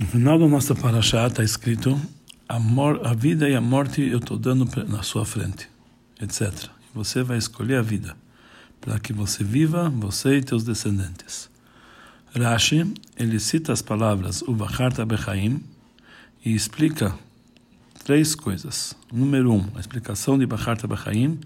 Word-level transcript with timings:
No 0.00 0.06
final 0.06 0.38
da 0.38 0.48
nossa 0.48 0.74
paraxá 0.74 1.26
está 1.26 1.44
escrito 1.44 2.00
a, 2.48 2.56
a 3.04 3.12
vida 3.12 3.46
e 3.50 3.54
a 3.54 3.60
morte 3.60 4.00
eu 4.00 4.16
estou 4.16 4.38
dando 4.38 4.66
na 4.88 5.02
sua 5.02 5.26
frente, 5.26 5.68
etc. 6.18 6.70
Você 6.94 7.22
vai 7.22 7.36
escolher 7.36 7.76
a 7.76 7.82
vida 7.82 8.16
para 8.80 8.98
que 8.98 9.12
você 9.12 9.44
viva, 9.44 9.90
você 9.90 10.38
e 10.38 10.42
teus 10.42 10.64
descendentes. 10.64 11.50
Rashi, 12.34 12.90
ele 13.14 13.38
cita 13.38 13.74
as 13.74 13.82
palavras 13.82 14.40
Ubacharta 14.40 15.04
Bechaim 15.04 15.62
e 16.42 16.54
explica 16.54 17.14
três 18.02 18.34
coisas. 18.34 18.96
Número 19.12 19.52
um, 19.52 19.68
a 19.74 19.80
explicação 19.80 20.38
de 20.38 20.46
Bacharta 20.46 20.88
Bechaim. 20.88 21.38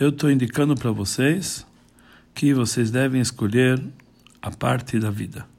Eu 0.00 0.08
estou 0.08 0.28
indicando 0.32 0.74
para 0.74 0.90
vocês 0.90 1.64
que 2.34 2.52
vocês 2.52 2.90
devem 2.90 3.20
escolher 3.20 3.80
a 4.42 4.50
parte 4.50 4.98
da 4.98 5.12
vida. 5.12 5.53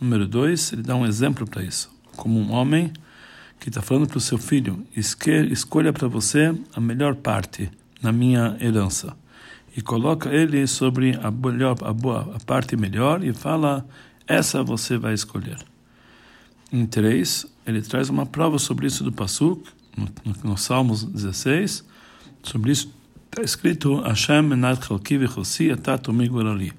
Número 0.00 0.26
dois, 0.26 0.72
ele 0.72 0.82
dá 0.82 0.94
um 0.94 1.06
exemplo 1.06 1.46
para 1.46 1.62
isso. 1.62 1.90
Como 2.16 2.38
um 2.38 2.52
homem 2.52 2.92
que 3.58 3.68
está 3.68 3.80
falando 3.80 4.06
para 4.06 4.18
o 4.18 4.20
seu 4.20 4.38
filho, 4.38 4.86
escolha 4.94 5.92
para 5.92 6.08
você 6.08 6.54
a 6.74 6.80
melhor 6.80 7.14
parte 7.16 7.70
na 8.02 8.12
minha 8.12 8.56
herança. 8.60 9.16
E 9.76 9.82
coloca 9.82 10.30
ele 10.32 10.66
sobre 10.66 11.18
a, 11.22 11.30
melhor, 11.30 11.76
a, 11.82 11.92
boa, 11.92 12.34
a 12.34 12.40
parte 12.44 12.76
melhor 12.76 13.22
e 13.24 13.32
fala, 13.32 13.86
essa 14.26 14.62
você 14.62 14.96
vai 14.96 15.14
escolher. 15.14 15.58
Em 16.72 16.84
três, 16.86 17.46
ele 17.66 17.80
traz 17.80 18.08
uma 18.08 18.26
prova 18.26 18.58
sobre 18.58 18.86
isso 18.86 19.04
do 19.04 19.12
Pasuk, 19.12 19.62
no, 19.96 20.08
no, 20.24 20.50
no 20.50 20.56
Salmos 20.56 21.04
16, 21.04 21.84
sobre 22.42 22.72
isso 22.72 22.94
está 23.30 23.42
escrito, 23.42 24.00
Hashem 24.00 24.42
menad 24.48 24.82
chalki 24.82 25.18
v'chosi 25.18 25.70
etat 25.70 26.08
ali. 26.08 26.72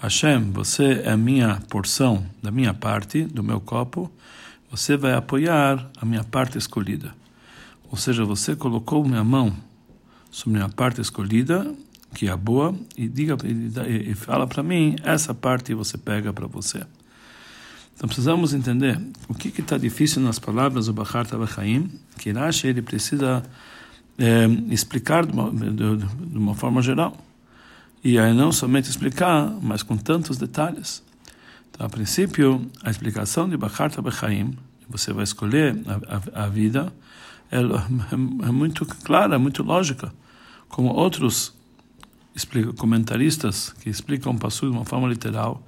Hashem, 0.00 0.52
você 0.52 1.02
é 1.04 1.10
a 1.10 1.16
minha 1.16 1.60
porção 1.68 2.24
da 2.40 2.52
minha 2.52 2.72
parte, 2.72 3.24
do 3.24 3.42
meu 3.42 3.60
copo, 3.60 4.08
você 4.70 4.96
vai 4.96 5.12
apoiar 5.12 5.90
a 6.00 6.06
minha 6.06 6.22
parte 6.22 6.56
escolhida. 6.56 7.12
Ou 7.90 7.96
seja, 7.96 8.24
você 8.24 8.54
colocou 8.54 9.04
minha 9.04 9.24
mão 9.24 9.52
sobre 10.30 10.62
a 10.62 10.68
parte 10.68 11.00
escolhida, 11.00 11.74
que 12.14 12.28
é 12.28 12.30
a 12.30 12.36
boa, 12.36 12.76
e 12.96 13.08
diga 13.08 13.36
e, 13.44 14.12
e 14.12 14.14
fala 14.14 14.46
para 14.46 14.62
mim, 14.62 14.94
essa 15.02 15.34
parte 15.34 15.74
você 15.74 15.98
pega 15.98 16.32
para 16.32 16.46
você. 16.46 16.80
Então 17.96 18.06
precisamos 18.06 18.54
entender 18.54 19.00
o 19.28 19.34
que 19.34 19.48
está 19.48 19.76
difícil 19.76 20.22
nas 20.22 20.38
palavras 20.38 20.86
do 20.86 20.92
Bachar 20.92 21.26
Tavachaim, 21.26 21.90
que 22.16 22.30
Rashi 22.30 22.68
ele 22.68 22.82
precisa 22.82 23.42
é, 24.16 24.46
explicar 24.72 25.26
de 25.26 25.32
uma, 25.32 25.50
de, 25.50 25.96
de 25.96 26.38
uma 26.38 26.54
forma 26.54 26.80
geral. 26.80 27.16
E 28.02 28.18
aí 28.18 28.32
não 28.32 28.52
somente 28.52 28.88
explicar, 28.88 29.50
mas 29.60 29.82
com 29.82 29.96
tantos 29.96 30.38
detalhes. 30.38 31.02
Então, 31.70 31.86
a 31.86 31.88
princípio, 31.88 32.70
a 32.82 32.90
explicação 32.90 33.48
de 33.48 33.56
Bacharta 33.56 34.00
Bechaim, 34.00 34.56
você 34.88 35.12
vai 35.12 35.24
escolher 35.24 35.76
a, 35.86 36.40
a, 36.40 36.44
a 36.44 36.48
vida, 36.48 36.92
é, 37.50 37.58
é, 38.46 38.50
muito 38.50 38.86
clara, 38.86 39.34
é 39.34 39.38
muito 39.38 39.62
lógica. 39.62 40.12
Como 40.68 40.88
outros 40.88 41.54
comentaristas 42.76 43.74
que 43.80 43.90
explicam 43.90 44.32
o 44.32 44.38
passo 44.38 44.66
de 44.66 44.72
uma 44.72 44.84
forma 44.84 45.08
literal, 45.08 45.64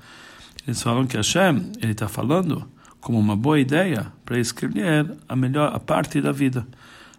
eles 0.67 0.81
falam 0.83 1.06
que 1.06 1.17
Hashem 1.17 1.73
ele 1.81 1.92
está 1.92 2.08
falando 2.08 2.69
como 3.01 3.19
uma 3.19 3.34
boa 3.36 3.58
ideia 3.58 4.12
para 4.25 4.39
escolher 4.39 5.17
a 5.28 5.34
melhor 5.34 5.75
a 5.75 5.81
parte 5.81 6.20
da 6.20 6.33
vida. 6.33 6.67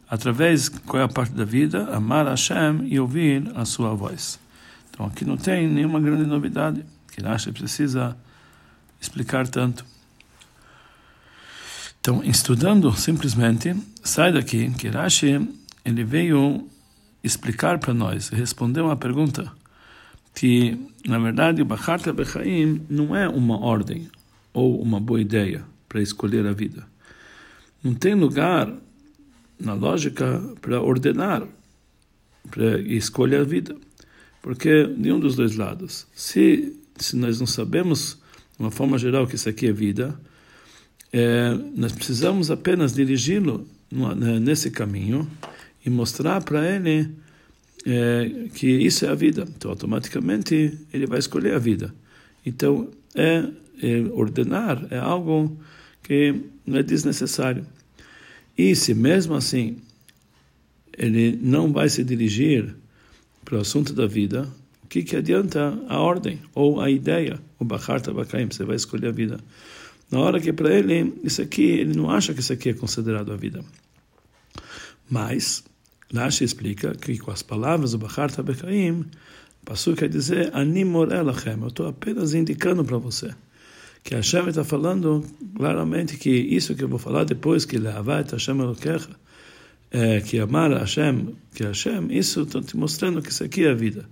Através, 0.10 0.68
qual 0.68 1.02
é 1.02 1.06
a 1.06 1.08
parte 1.08 1.34
da 1.34 1.46
vida? 1.46 1.96
Amar 1.96 2.28
Hashem 2.28 2.86
e 2.86 3.00
ouvir 3.00 3.50
a 3.56 3.64
sua 3.64 3.94
voz. 3.94 4.41
Então 5.02 5.10
aqui 5.10 5.26
não 5.26 5.36
tem 5.36 5.68
nenhuma 5.68 6.00
grande 6.00 6.26
novidade 6.26 6.86
que 7.12 7.24
Rashi 7.24 7.52
precisa 7.52 8.16
explicar 9.00 9.48
tanto. 9.48 9.84
Então, 12.00 12.24
estudando 12.24 12.94
simplesmente, 12.94 13.76
sai 14.04 14.32
daqui 14.32 14.70
que 14.72 14.90
Rashi 14.90 15.50
ele 15.84 16.04
veio 16.04 16.70
explicar 17.24 17.80
para 17.80 17.96
nós, 17.96 18.30
responder 18.30 18.82
uma 18.82 18.96
pergunta 18.96 19.52
que, 20.36 20.80
na 21.04 21.18
verdade, 21.18 21.64
o 21.64 21.66
Bacharta 21.66 22.14
Bechaim 22.14 22.86
não 22.88 23.16
é 23.16 23.28
uma 23.28 23.60
ordem 23.60 24.08
ou 24.54 24.80
uma 24.80 25.00
boa 25.00 25.20
ideia 25.20 25.64
para 25.90 26.00
escolher 26.00 26.46
a 26.46 26.54
vida. 26.54 26.86
Não 27.84 27.96
tem 27.96 28.14
lugar 28.14 28.72
na 29.60 29.74
lógica 29.74 30.40
para 30.62 30.80
ordenar, 30.80 31.44
para 32.52 32.80
escolher 32.82 33.42
a 33.42 33.44
vida. 33.44 33.76
Porque 34.42 34.88
de 34.88 35.12
um 35.12 35.20
dos 35.20 35.36
dois 35.36 35.56
lados, 35.56 36.08
se, 36.16 36.76
se 36.98 37.16
nós 37.16 37.40
não 37.40 37.48
sabemos, 37.48 38.18
de 38.58 38.64
uma 38.64 38.72
forma 38.72 38.98
geral, 38.98 39.28
que 39.28 39.36
isso 39.36 39.48
aqui 39.48 39.68
é 39.68 39.72
vida, 39.72 40.20
é, 41.14 41.58
nós 41.76 41.92
precisamos 41.92 42.50
apenas 42.50 42.94
dirigi-lo 42.94 43.68
né, 43.92 44.40
nesse 44.40 44.72
caminho 44.72 45.30
e 45.86 45.90
mostrar 45.90 46.42
para 46.42 46.68
ele 46.76 47.10
é, 47.86 48.48
que 48.54 48.68
isso 48.68 49.06
é 49.06 49.10
a 49.10 49.16
vida. 49.16 49.48
Então, 49.56 49.72
automaticamente, 49.72 50.78
ele 50.94 51.06
vai 51.06 51.20
escolher 51.20 51.54
a 51.54 51.60
vida. 51.60 51.94
Então, 52.46 52.90
é, 53.16 53.48
é 53.82 54.02
ordenar 54.12 54.88
é 54.90 54.98
algo 54.98 55.60
que 56.04 56.36
não 56.66 56.78
é 56.78 56.84
desnecessário. 56.84 57.66
E 58.58 58.76
se 58.76 58.94
mesmo 58.94 59.34
assim 59.34 59.78
ele 60.98 61.40
não 61.42 61.72
vai 61.72 61.90
se 61.90 62.04
dirigir 62.04 62.76
para 63.52 63.58
o 63.58 63.62
assunto 63.62 63.92
da 63.92 64.08
vida, 64.08 64.48
o 64.82 64.88
que, 64.88 65.04
que 65.04 65.14
adianta 65.14 65.78
a 65.90 66.00
ordem 66.00 66.40
ou 66.56 66.80
a 66.80 66.90
ideia? 66.90 67.38
O 67.60 67.66
Bachar 67.66 68.00
Tabakaim, 68.00 68.48
você 68.50 68.64
vai 68.64 68.78
escolher 68.78 69.10
a 69.10 69.12
vida. 69.12 69.42
Na 70.10 70.22
hora 70.22 70.40
que 70.40 70.54
para 70.54 70.74
ele, 70.74 71.14
isso 71.22 71.42
aqui, 71.42 71.64
ele 71.64 71.94
não 71.94 72.10
acha 72.10 72.34
que 72.34 72.40
isso 72.40 72.54
aqui 72.54 72.70
é 72.70 72.74
considerado 72.74 73.30
a 73.30 73.36
vida. 73.36 73.62
Mas, 75.10 75.66
Rashi 76.16 76.46
explica 76.46 76.96
que 76.96 77.18
com 77.18 77.30
as 77.30 77.44
palavras 77.44 77.92
do 77.92 77.98
Bachar 77.98 78.32
Tabakaim, 78.32 79.04
Passu 79.66 79.98
quer 79.98 80.08
dizer, 80.08 80.56
Animor 80.56 81.12
Elachem, 81.12 81.60
eu 81.62 81.68
estou 81.68 81.90
apenas 81.90 82.34
indicando 82.34 82.86
para 82.86 82.98
você 83.00 83.32
que 84.02 84.16
Hashem 84.16 84.48
está 84.48 84.64
falando 84.64 85.26
claramente 85.58 86.16
que 86.16 86.30
isso 86.30 86.74
que 86.74 86.86
eu 86.86 86.88
vou 86.88 87.00
falar 87.00 87.26
depois, 87.26 87.66
que 87.66 87.78
Leavat 87.78 88.32
Hashem 88.32 88.58
Elokecha, 88.60 89.10
é, 89.92 90.22
que 90.22 90.40
amar 90.40 90.72
Hashem, 90.72 91.36
que 91.54 91.64
Hashem, 91.64 92.08
isso 92.10 92.42
estou 92.42 92.62
te 92.62 92.78
mostrando 92.78 93.22
que 93.22 93.30
isso 93.30 93.44
aqui 93.44 93.66
é 93.66 93.72
a 93.72 93.74
vida. 93.74 94.06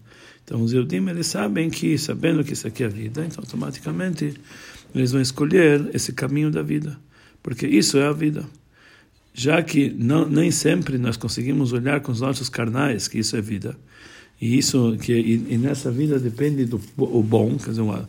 Então 0.44 0.62
os 0.62 0.74
Yudim, 0.74 1.08
eles 1.08 1.28
sabem 1.28 1.70
que, 1.70 1.98
sabendo 1.98 2.44
que 2.44 2.54
isso 2.54 2.68
aqui 2.68 2.84
é 2.84 2.88
a 2.88 2.90
vida, 2.90 3.26
então 3.26 3.42
automaticamente 3.44 4.34
eles 4.94 5.12
vão 5.12 5.22
escolher 5.22 5.90
esse 5.94 6.12
caminho 6.12 6.52
da 6.52 6.62
vida, 6.62 7.00
porque 7.42 7.66
isso 7.66 7.98
é 7.98 8.08
a 8.08 8.12
vida. 8.12 8.46
Já 9.34 9.62
que 9.62 9.90
não, 9.90 10.28
nem 10.28 10.52
sempre 10.52 10.98
nós 10.98 11.16
conseguimos 11.16 11.72
olhar 11.72 12.02
com 12.02 12.12
os 12.12 12.20
nossos 12.20 12.50
carnais 12.50 13.08
que 13.08 13.20
isso 13.20 13.38
é 13.38 13.42
vida, 13.42 13.78
e 14.42 14.58
isso 14.58 14.98
que 15.00 15.14
e, 15.14 15.54
e 15.54 15.58
nessa 15.58 15.92
vida 15.92 16.20
depende 16.20 16.66
do 16.66 16.82
o 16.98 17.24
bom, 17.24 17.56
quer 17.58 17.70
dizer, 17.70 17.82
um 17.82 18.06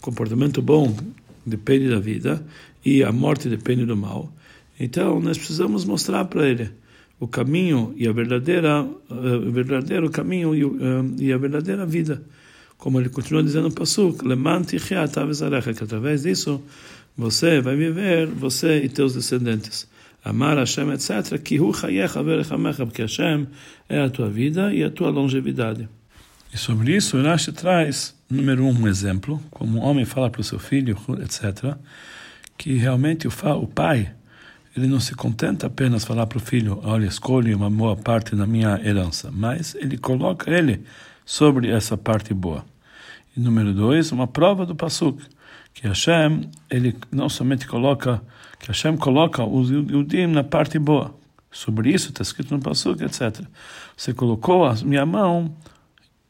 comportamento 0.00 0.62
bom 0.62 0.96
depende 1.44 1.90
da 1.90 1.98
vida 1.98 2.44
e 2.84 3.02
a 3.02 3.10
morte 3.10 3.48
depende 3.48 3.84
do 3.84 3.96
mal. 3.96 4.32
Então 4.78 5.20
nós 5.20 5.36
precisamos 5.36 5.84
mostrar 5.84 6.24
para 6.26 6.48
ele 6.48 6.70
o 7.22 7.28
caminho 7.28 7.94
e 7.96 8.08
a 8.08 8.12
verdadeira, 8.12 8.82
uh, 8.82 9.48
o 9.48 9.52
verdadeiro 9.52 10.10
caminho 10.10 10.52
e, 10.56 10.64
uh, 10.64 11.14
e, 11.20 11.32
a 11.32 11.38
verdadeira 11.38 11.86
vida. 11.86 12.20
Como 12.76 12.98
ele 12.98 13.08
continua 13.08 13.44
dizendo 13.44 13.68
no 13.68 13.72
Pasuk, 13.72 14.24
que 15.72 15.84
através 15.84 16.24
disso 16.24 16.60
você 17.16 17.60
vai 17.60 17.76
viver, 17.76 18.26
você 18.26 18.82
e 18.82 18.88
teus 18.88 19.14
descendentes. 19.14 19.88
Amar 20.24 20.58
Hashem, 20.58 20.90
etc., 20.90 21.38
que 21.40 21.58
porque 22.84 23.02
Hashem 23.02 23.46
é 23.88 24.00
a 24.00 24.10
tua 24.10 24.28
vida 24.28 24.74
e 24.74 24.82
a 24.82 24.90
tua 24.90 25.10
longevidade. 25.10 25.88
E 26.52 26.58
sobre 26.58 26.96
isso, 26.96 27.22
Rashi 27.22 27.52
traz, 27.52 28.16
número 28.28 28.64
um, 28.64 28.72
um 28.72 28.88
exemplo, 28.88 29.40
como 29.48 29.78
um 29.78 29.82
homem 29.82 30.04
fala 30.04 30.28
para 30.28 30.40
o 30.40 30.44
seu 30.44 30.58
filho, 30.58 30.98
etc., 31.20 31.76
que 32.58 32.74
realmente 32.74 33.28
o 33.28 33.66
pai 33.68 34.12
ele 34.76 34.86
não 34.86 35.00
se 35.00 35.14
contenta 35.14 35.66
apenas 35.66 36.04
falar 36.04 36.26
para 36.26 36.38
o 36.38 36.40
filho, 36.40 36.80
olha, 36.82 37.06
escolhe 37.06 37.54
uma 37.54 37.70
boa 37.70 37.96
parte 37.96 38.34
da 38.34 38.46
minha 38.46 38.80
herança, 38.82 39.30
mas 39.30 39.74
ele 39.74 39.98
coloca 39.98 40.50
ele 40.50 40.82
sobre 41.24 41.70
essa 41.70 41.96
parte 41.96 42.32
boa. 42.32 42.64
E 43.36 43.40
número 43.40 43.72
dois, 43.72 44.12
uma 44.12 44.26
prova 44.26 44.64
do 44.66 44.74
Pasuk, 44.74 45.22
que 45.74 45.86
Hashem, 45.86 46.50
ele 46.70 46.96
não 47.10 47.28
somente 47.28 47.66
coloca, 47.66 48.22
que 48.58 48.68
Hashem 48.68 48.96
coloca 48.96 49.44
o 49.44 49.62
Yudim 49.62 50.26
na 50.26 50.44
parte 50.44 50.78
boa. 50.78 51.14
Sobre 51.50 51.90
isso 51.90 52.08
está 52.08 52.22
escrito 52.22 52.54
no 52.54 52.60
Pasuk, 52.60 53.02
etc. 53.02 53.44
Você 53.96 54.14
colocou 54.14 54.64
a 54.64 54.74
minha 54.76 55.04
mão 55.04 55.54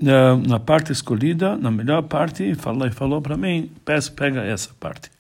na, 0.01 0.37
na 0.37 0.59
parte 0.59 0.91
escolhida, 0.91 1.57
na 1.57 1.71
melhor 1.71 2.03
parte, 2.03 2.43
e 2.43 2.55
falou, 2.55 2.91
falou 2.91 3.23
para 3.23 3.37
mim, 3.37 3.71
pega 4.17 4.43
essa 4.43 4.71
parte. 4.81 5.11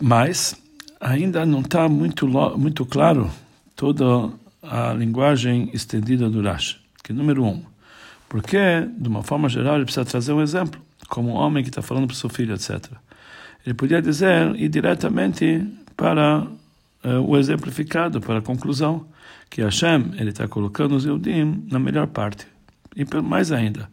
Mas, 0.00 0.56
ainda 1.04 1.44
não 1.44 1.60
está 1.60 1.86
muito, 1.86 2.26
muito 2.58 2.86
claro 2.86 3.30
toda 3.76 4.30
a 4.62 4.94
linguagem 4.94 5.68
estendida 5.74 6.30
do 6.30 6.40
Rashi. 6.40 6.78
Que 7.02 7.12
número 7.12 7.44
um, 7.44 7.62
porque, 8.26 8.58
de 8.96 9.06
uma 9.06 9.22
forma 9.22 9.48
geral, 9.50 9.76
ele 9.76 9.84
precisa 9.84 10.06
trazer 10.06 10.32
um 10.32 10.40
exemplo, 10.40 10.80
como 11.08 11.32
um 11.32 11.34
homem 11.34 11.62
que 11.62 11.68
está 11.68 11.82
falando 11.82 12.06
para 12.06 12.14
o 12.14 12.16
seu 12.16 12.30
filho, 12.30 12.54
etc. 12.54 12.86
Ele 13.66 13.74
podia 13.74 14.00
dizer 14.00 14.56
ir 14.56 14.70
diretamente 14.70 15.66
para 15.94 16.40
uh, 17.04 17.20
o 17.26 17.36
exemplificado, 17.36 18.20
para 18.22 18.38
a 18.38 18.42
conclusão, 18.42 19.06
que 19.50 19.60
Hashem 19.60 20.12
ele 20.18 20.30
está 20.30 20.48
colocando 20.48 20.96
os 20.96 21.04
Eudim 21.04 21.66
na 21.70 21.78
melhor 21.78 22.06
parte. 22.06 22.46
E 22.96 23.04
mais 23.22 23.52
ainda, 23.52 23.90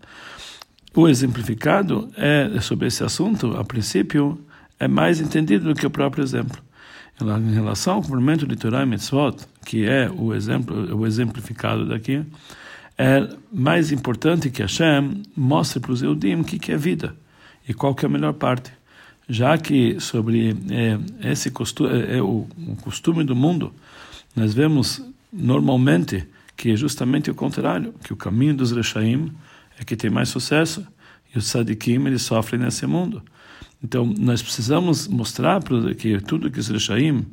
o 0.95 1.09
exemplificado 1.09 2.09
é 2.15 2.61
sobre 2.61 2.87
esse 2.87 3.03
assunto, 3.03 3.57
a 3.57 3.65
princípio, 3.65 4.39
é 4.79 4.87
mais 4.87 5.19
entendido 5.19 5.65
do 5.65 5.75
que 5.75 5.85
o 5.85 5.89
próprio 5.89 6.23
exemplo. 6.23 6.70
Em 7.21 7.53
relação 7.53 7.95
ao 7.95 8.01
cumprimento 8.01 8.47
de 8.47 8.55
Torah 8.55 8.83
e 8.83 8.85
Mitzvot, 8.85 9.37
que 9.65 9.85
é 9.85 10.09
o 10.09 10.33
exemplo, 10.33 10.95
o 10.95 11.05
exemplificado 11.05 11.85
daqui, 11.85 12.25
é 12.97 13.27
mais 13.51 13.91
importante 13.91 14.49
que 14.49 14.61
Hashem 14.61 15.23
mostre 15.35 15.79
para 15.79 15.91
os 15.91 16.01
Eudim 16.01 16.41
o 16.41 16.43
que, 16.43 16.71
é 16.71 16.77
vida 16.77 17.15
e 17.67 17.73
qual 17.73 17.95
que 17.95 18.05
é 18.05 18.07
a 18.07 18.11
melhor 18.11 18.33
parte. 18.33 18.71
Já 19.29 19.57
que 19.57 19.99
sobre 19.99 20.55
é, 20.69 21.31
esse 21.31 21.51
costume, 21.51 21.89
é, 21.89 22.17
é 22.17 22.21
o, 22.21 22.47
o 22.67 22.75
costume 22.81 23.23
do 23.23 23.35
mundo, 23.35 23.73
nós 24.35 24.53
vemos 24.53 25.01
normalmente 25.31 26.27
que 26.57 26.71
é 26.71 26.75
justamente 26.75 27.31
o 27.31 27.35
contrário, 27.35 27.93
que 28.03 28.13
o 28.13 28.15
caminho 28.15 28.53
dos 28.53 28.71
Rechaim 28.71 29.31
é 29.79 29.83
que 29.83 29.95
tem 29.95 30.09
mais 30.11 30.29
sucesso 30.29 30.85
e 31.33 31.37
os 31.37 31.47
Sadikim 31.47 32.05
eles 32.05 32.21
sofrem 32.21 32.61
nesse 32.61 32.85
mundo. 32.85 33.23
Então 33.83 34.05
nós 34.17 34.41
precisamos 34.41 35.07
mostrar 35.07 35.61
que 35.97 36.19
tudo 36.21 36.51
que 36.51 36.59
os 36.59 36.67
Rechaim 36.67 37.25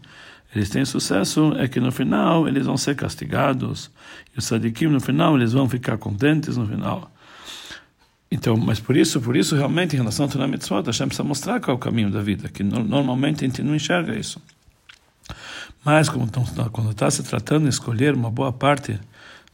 eles 0.54 0.70
têm 0.70 0.84
sucesso 0.84 1.52
é 1.58 1.68
que 1.68 1.78
no 1.78 1.92
final 1.92 2.48
eles 2.48 2.64
vão 2.64 2.76
ser 2.76 2.96
castigados 2.96 3.90
e 4.34 4.38
os 4.38 4.46
Sadikim 4.46 4.86
no 4.86 5.00
final 5.00 5.36
eles 5.36 5.52
vão 5.52 5.68
ficar 5.68 5.98
contentes 5.98 6.56
no 6.56 6.66
final. 6.66 7.10
Então, 8.30 8.56
mas 8.56 8.78
por 8.78 8.96
isso, 8.96 9.20
por 9.20 9.36
isso 9.36 9.56
realmente 9.56 9.94
em 9.94 9.98
relação 9.98 10.26
ao 10.26 10.30
Torah 10.30 10.46
Mitzvot, 10.46 10.84
Hashem 10.86 11.06
precisa 11.06 11.24
mostrar 11.24 11.60
qual 11.60 11.74
é 11.74 11.76
o 11.76 11.78
caminho 11.78 12.10
da 12.10 12.20
vida, 12.22 12.48
que 12.48 12.62
normalmente 12.62 13.44
a 13.44 13.48
gente 13.48 13.62
não 13.62 13.74
enxerga 13.74 14.18
isso. 14.18 14.40
Mas 15.84 16.08
como 16.08 16.28
quando 16.72 16.90
está 16.90 17.10
se 17.10 17.22
tratando 17.22 17.64
de 17.64 17.70
escolher 17.70 18.14
uma 18.14 18.30
boa 18.30 18.52
parte 18.52 18.98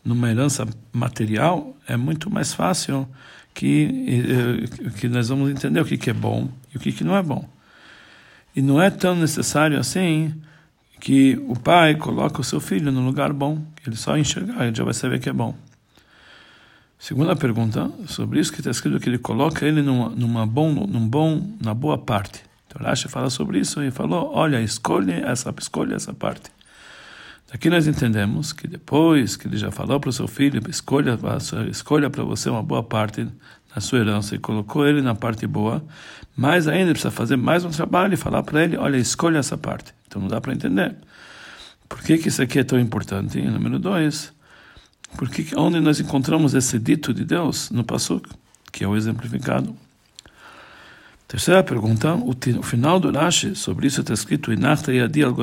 numa 0.04 0.30
herança 0.30 0.66
material, 0.92 1.76
é 1.86 1.96
muito 1.96 2.28
mais 2.30 2.52
fácil 2.52 3.08
que, 3.54 3.88
eh, 4.08 4.90
que 4.98 5.08
nós 5.08 5.28
vamos 5.28 5.48
entender 5.50 5.80
o 5.80 5.84
que, 5.84 5.96
que 5.96 6.10
é 6.10 6.12
bom 6.12 6.50
e 6.74 6.76
o 6.76 6.80
que, 6.80 6.92
que 6.92 7.04
não 7.04 7.16
é 7.16 7.22
bom. 7.22 7.48
E 8.54 8.60
não 8.60 8.82
é 8.82 8.90
tão 8.90 9.14
necessário 9.14 9.78
assim 9.78 10.34
que 11.00 11.40
o 11.48 11.58
pai 11.58 11.94
coloque 11.94 12.40
o 12.40 12.44
seu 12.44 12.60
filho 12.60 12.90
no 12.90 13.04
lugar 13.04 13.32
bom, 13.32 13.62
ele 13.86 13.96
só 13.96 14.16
enxergar, 14.16 14.66
ele 14.66 14.74
já 14.74 14.84
vai 14.84 14.94
saber 14.94 15.20
que 15.20 15.28
é 15.28 15.32
bom. 15.32 15.54
Segunda 16.98 17.36
pergunta, 17.36 17.90
sobre 18.06 18.40
isso 18.40 18.50
que 18.50 18.60
está 18.60 18.70
escrito 18.70 18.98
que 18.98 19.08
ele 19.08 19.18
coloca 19.18 19.66
ele 19.66 19.82
numa, 19.82 20.08
numa 20.08 20.46
bom, 20.46 20.72
num 20.72 21.06
bom, 21.06 21.46
na 21.62 21.74
boa 21.74 21.98
parte. 21.98 22.42
Então 22.66 22.82
Rashi 22.82 23.08
fala 23.08 23.28
sobre 23.28 23.58
isso 23.58 23.82
e 23.82 23.90
falou, 23.90 24.32
olha, 24.32 24.60
escolhe 24.60 25.12
essa, 25.12 25.54
escolhe 25.58 25.94
essa 25.94 26.14
parte. 26.14 26.50
Daqui 27.54 27.70
nós 27.70 27.86
entendemos 27.86 28.52
que 28.52 28.66
depois 28.66 29.36
que 29.36 29.46
ele 29.46 29.56
já 29.56 29.70
falou 29.70 30.00
para 30.00 30.10
o 30.10 30.12
seu 30.12 30.26
filho, 30.26 30.60
escolha, 30.68 31.16
escolha 31.70 32.10
para 32.10 32.24
você 32.24 32.50
uma 32.50 32.64
boa 32.64 32.82
parte 32.82 33.28
na 33.72 33.80
sua 33.80 34.00
herança 34.00 34.34
e 34.34 34.40
colocou 34.40 34.84
ele 34.84 35.00
na 35.00 35.14
parte 35.14 35.46
boa, 35.46 35.80
mais 36.36 36.66
ainda 36.66 36.90
precisa 36.90 37.12
fazer 37.12 37.36
mais 37.36 37.64
um 37.64 37.70
trabalho 37.70 38.14
e 38.14 38.16
falar 38.16 38.42
para 38.42 38.64
ele, 38.64 38.76
olha, 38.76 38.96
escolha 38.96 39.38
essa 39.38 39.56
parte. 39.56 39.94
Então 40.04 40.20
não 40.20 40.26
dá 40.26 40.40
para 40.40 40.52
entender. 40.52 40.96
Por 41.88 42.02
que, 42.02 42.18
que 42.18 42.26
isso 42.26 42.42
aqui 42.42 42.58
é 42.58 42.64
tão 42.64 42.80
importante? 42.80 43.38
E 43.38 43.48
número 43.48 43.78
dois, 43.78 44.32
porque 45.16 45.46
onde 45.56 45.78
nós 45.78 46.00
encontramos 46.00 46.54
esse 46.54 46.76
dito 46.76 47.14
de 47.14 47.24
Deus 47.24 47.70
no 47.70 47.84
Passuk, 47.84 48.28
que 48.72 48.82
é 48.82 48.88
o 48.88 48.96
exemplificado. 48.96 49.76
Terceira 51.28 51.62
pergunta, 51.62 52.16
o 52.16 52.62
final 52.64 52.98
do 52.98 53.12
Rashi, 53.12 53.54
sobre 53.54 53.86
isso 53.86 54.00
está 54.00 54.12
escrito, 54.12 54.52
Inachta 54.52 54.92
Yadi 54.92 55.22
al 55.22 55.36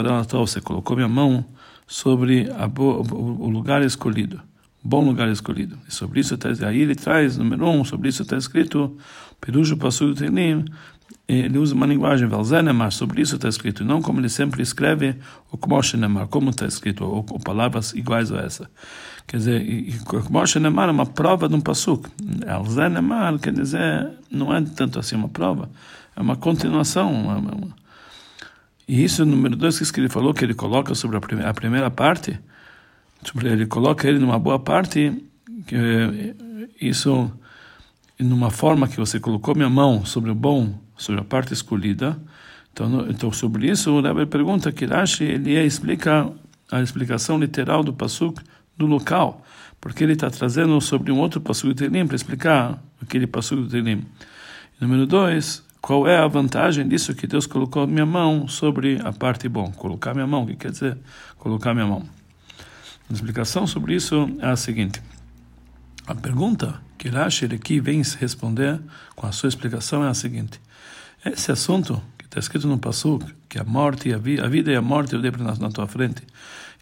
você 0.46 0.60
colocou 0.60 0.98
minha 0.98 1.08
mão 1.08 1.46
sobre 1.92 2.50
a, 2.52 2.68
o, 2.68 3.44
o 3.44 3.50
lugar 3.50 3.84
escolhido, 3.84 4.40
bom 4.82 5.04
lugar 5.04 5.28
escolhido. 5.28 5.78
E 5.86 5.94
sobre 5.94 6.22
isso, 6.22 6.36
está, 6.36 6.48
aí 6.66 6.80
ele 6.80 6.96
traz, 6.96 7.36
número 7.38 7.68
um, 7.68 7.84
sobre 7.84 8.08
isso 8.08 8.22
está 8.22 8.38
escrito, 8.38 8.98
Perujo 9.42 9.76
Passuk 9.76 10.16
Telim, 10.16 10.64
ele 11.28 11.58
usa 11.58 11.76
uma 11.76 11.86
linguagem 11.86 12.30
Velzenemar, 12.30 12.94
sobre 12.94 13.22
isso 13.22 13.36
está 13.36 13.50
escrito, 13.50 13.84
não 13.84 14.02
como 14.02 14.22
ele 14.22 14.30
sempre 14.30 14.62
escreve 14.64 15.18
o 15.52 15.58
Kmoshenemar, 15.58 16.28
como 16.28 16.52
está 16.52 16.66
escrito, 16.66 17.04
ou, 17.04 17.26
ou 17.30 17.40
palavras 17.40 17.92
iguais 17.92 18.32
a 18.32 18.40
essa. 18.40 18.72
Quer 19.28 19.38
dizer, 19.38 19.66
Kmoshenemar 20.30 20.88
é 20.88 20.94
uma 20.94 21.06
prova 21.06 21.50
de 21.50 21.56
um 21.56 21.60
Pasuk. 21.60 22.10
Velzenemar 22.22 23.38
quer 23.38 23.52
dizer, 23.52 24.12
não 24.32 24.56
é 24.56 24.62
tanto 24.62 24.98
assim 24.98 25.18
uma 25.18 25.28
prova, 25.28 25.70
é 26.16 26.22
uma 26.22 26.38
continuação. 26.38 27.12
Uma, 27.12 27.38
uma, 27.38 27.81
e 28.88 29.04
isso, 29.04 29.26
número 29.26 29.56
dois, 29.56 29.92
que 29.92 30.00
ele 30.00 30.10
falou, 30.10 30.34
que 30.34 30.44
ele 30.44 30.54
coloca 30.54 30.94
sobre 30.96 31.18
a 31.18 31.22
primeira, 31.22 31.50
a 31.50 31.54
primeira 31.54 31.90
parte, 31.92 32.40
sobre, 33.24 33.50
ele 33.50 33.66
coloca 33.66 34.08
ele 34.08 34.20
numa 34.20 34.40
boa 34.40 34.60
parte, 34.60 35.24
que 35.66 36.36
isso 36.80 37.32
numa 38.20 38.52
forma 38.52 38.88
que 38.88 38.98
você 38.98 39.20
colocou 39.20 39.56
minha 39.56 39.70
mão 39.70 40.06
sobre 40.06 40.30
o 40.30 40.36
bom 40.36 40.80
sobre 41.02 41.20
a 41.20 41.24
parte 41.24 41.54
escolhida. 41.54 42.18
Então, 42.72 43.08
então 43.10 43.32
sobre 43.32 43.70
isso, 43.70 43.92
o 43.92 44.02
Rebbe 44.02 44.26
pergunta 44.26 44.72
que 44.72 44.86
Rashi 44.86 45.24
ele 45.24 45.60
explica 45.66 46.32
a 46.72 46.82
explicação 46.82 47.38
literal 47.38 47.84
do 47.84 47.92
pasuk 47.92 48.42
do 48.78 48.86
local, 48.86 49.44
porque 49.82 50.04
ele 50.04 50.14
está 50.14 50.30
trazendo 50.30 50.80
sobre 50.80 51.12
um 51.12 51.20
outro 51.20 51.42
pasuk 51.42 51.74
do 51.74 51.76
Telim 51.76 52.08
para 52.08 52.16
explicar 52.16 52.82
aquele 53.02 53.28
pasuk 53.28 53.64
do 53.64 53.68
Telim. 53.68 54.06
Número 54.80 55.06
dois, 55.06 55.64
qual 55.82 56.08
é 56.08 56.16
a 56.16 56.28
vantagem 56.28 56.88
disso 56.88 57.16
que 57.16 57.26
Deus 57.26 57.48
colocou 57.48 57.88
minha 57.88 58.06
mão 58.06 58.48
sobre 58.48 59.02
a 59.04 59.12
parte 59.12 59.50
bom? 59.50 59.72
Colocar 59.72 60.14
minha 60.14 60.28
mão, 60.28 60.44
o 60.44 60.48
que 60.48 60.56
quer 60.56 60.72
dizer 60.72 60.98
colocar 61.40 61.74
minha 61.74 61.88
mão? 61.88 62.08
A 63.10 63.14
explicação 63.14 63.66
sobre 63.66 63.96
isso 63.96 64.30
é 64.40 64.48
a 64.48 64.56
seguinte. 64.56 65.02
A 66.06 66.14
pergunta 66.14 66.80
que 67.00 67.10
Rashi 67.10 67.46
aqui 67.46 67.80
vem 67.80 68.04
responder 68.20 68.80
com 69.16 69.26
a 69.26 69.32
sua 69.32 69.50
explicação 69.50 70.06
é 70.06 70.10
a 70.10 70.14
seguinte. 70.14 70.62
Esse 71.26 71.52
assunto 71.52 72.02
que 72.18 72.26
está 72.26 72.40
escrito 72.40 72.68
no 72.68 72.78
Passuk, 72.78 73.26
que 73.50 73.60
a 73.60 73.64
morte 73.64 74.10
e 74.10 74.14
a, 74.14 74.20
vi 74.20 74.40
a 74.40 74.48
vida 74.48 74.72
e 74.72 74.76
a 74.76 74.82
morte 74.82 75.14
eu 75.14 75.22
dei 75.22 75.32
na, 75.32 75.56
na 75.56 75.70
tua 75.70 75.88
frente, 75.88 76.22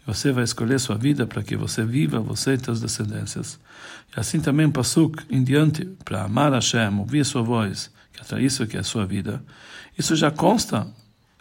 você 0.06 0.30
vai 0.30 0.44
escolher 0.44 0.78
sua 0.78 0.96
vida 0.96 1.26
para 1.26 1.42
que 1.42 1.56
você 1.56 1.84
viva, 1.84 2.20
você 2.20 2.54
e 2.54 2.58
suas 2.62 2.80
descendências. 2.80 3.58
E 4.14 4.20
assim 4.20 4.40
também 4.40 4.70
Passuk 4.70 5.24
em 5.30 5.42
diante, 5.42 5.86
para 6.04 6.24
amar 6.24 6.52
Hashem, 6.52 6.98
ouvir 6.98 7.24
sua 7.24 7.42
voz, 7.42 7.90
que 8.12 8.34
é 8.34 8.42
isso 8.42 8.66
que 8.66 8.76
é 8.76 8.80
a 8.80 8.84
sua 8.84 9.06
vida. 9.06 9.42
Isso 9.98 10.14
já 10.16 10.30
consta 10.30 10.86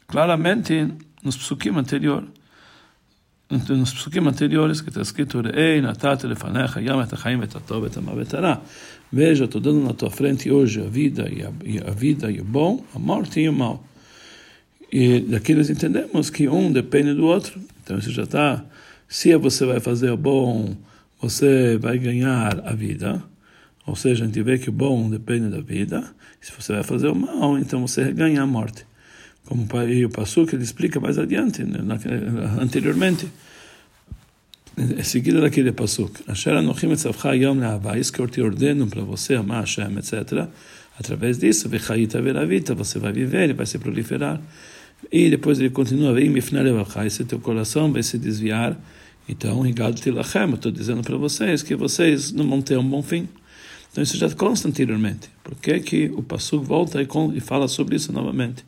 claramente 0.07 0.87
nos 1.23 1.37
Psukim 1.37 1.77
anteriores 1.77 2.29
nos 3.49 3.93
psukim 3.93 4.27
anteriores 4.27 4.81
que 4.81 4.89
está 4.89 5.01
escrito 5.01 5.41
Ei, 5.55 5.81
natate 5.81 6.27
lefanecha, 6.27 6.79
yam 6.81 7.01
et 7.01 7.11
haim 7.25 7.41
et. 7.41 8.61
Veja, 9.11 9.45
estou 9.45 9.59
dando 9.59 9.83
na 9.83 9.93
tua 9.93 10.11
frente 10.11 10.51
hoje 10.51 10.81
a 10.81 10.87
vida 10.87 11.27
e 11.27 11.43
a, 11.43 11.51
e 11.65 11.79
a 11.79 11.91
vida 11.91 12.31
e 12.31 12.39
o 12.39 12.43
bom, 12.43 12.85
a 12.93 12.99
morte 12.99 13.39
e 13.39 13.49
o 13.49 13.53
mal. 13.53 13.83
E 14.91 15.21
daqui 15.21 15.55
nós 15.55 15.69
entendemos 15.69 16.29
que 16.29 16.47
um 16.47 16.71
depende 16.71 17.15
do 17.15 17.25
outro. 17.25 17.59
Então 17.83 17.97
isso 17.97 18.11
já 18.11 18.23
está. 18.23 18.63
Se 19.07 19.35
você 19.35 19.65
vai 19.65 19.79
fazer 19.79 20.11
o 20.11 20.17
bom, 20.17 20.75
você 21.19 21.77
vai 21.77 21.97
ganhar 21.97 22.61
a 22.63 22.73
vida. 22.73 23.23
Ou 23.87 23.95
seja, 23.95 24.23
a 24.23 24.27
gente 24.27 24.43
vê 24.43 24.59
que 24.59 24.69
o 24.69 24.73
bom 24.73 25.09
depende 25.09 25.49
da 25.49 25.59
vida. 25.59 26.07
Se 26.41 26.51
você 26.57 26.73
vai 26.73 26.83
fazer 26.83 27.07
o 27.07 27.15
mal, 27.15 27.57
então 27.57 27.85
você 27.85 28.11
ganha 28.11 28.41
a 28.41 28.47
morte 28.47 28.85
como 29.49 29.63
o 29.63 30.09
Passuca 30.09 30.55
ele 30.55 30.63
explica 30.63 30.99
mais 30.99 31.17
adiante, 31.17 31.63
né, 31.63 31.79
anteriormente. 32.61 33.27
Em 34.77 35.03
seguida 35.03 35.41
daquele 35.41 35.71
Passuca. 35.71 36.21
Asher 36.27 36.53
anochim 36.53 36.91
etzavcha 36.91 37.35
yom 37.35 37.59
le'avá, 37.59 37.97
isso 37.97 38.13
que 38.13 38.19
eu 38.19 38.27
te 38.27 38.41
ordeno 38.41 38.87
para 38.87 39.01
você 39.01 39.33
amar 39.33 39.61
Hashem, 39.61 39.97
etc. 39.97 40.47
Através 40.99 41.39
disso, 41.39 41.67
vechaita 41.67 42.21
veravita, 42.21 42.75
você 42.75 42.99
vai 42.99 43.11
viver 43.11 43.49
e 43.49 43.53
vai 43.53 43.65
se 43.65 43.79
proliferar. 43.79 44.39
E 45.11 45.31
depois 45.31 45.59
ele 45.59 45.71
continua, 45.71 46.13
vem 46.13 46.29
mifnar 46.29 46.63
levavcha, 46.63 47.05
esse 47.05 47.25
teu 47.25 47.39
coração 47.39 47.91
vai 47.91 48.03
se 48.03 48.19
desviar. 48.19 48.79
Então, 49.27 49.63
ligado 49.63 49.95
tilachem, 49.99 50.53
estou 50.53 50.71
dizendo 50.71 51.01
para 51.01 51.17
vocês 51.17 51.63
que 51.63 51.75
vocês 51.75 52.31
não 52.31 52.47
vão 52.47 52.61
ter 52.61 52.77
um 52.77 52.87
bom 52.87 53.01
fim. 53.01 53.27
Então 53.91 54.03
isso 54.03 54.17
já 54.17 54.29
consta 54.29 54.67
anteriormente. 54.67 55.29
Por 55.43 55.55
que, 55.55 55.79
que 55.79 56.11
o 56.15 56.21
Passuca 56.21 56.63
volta 56.63 57.01
e 57.01 57.39
fala 57.39 57.67
sobre 57.67 57.95
isso 57.95 58.13
novamente? 58.13 58.63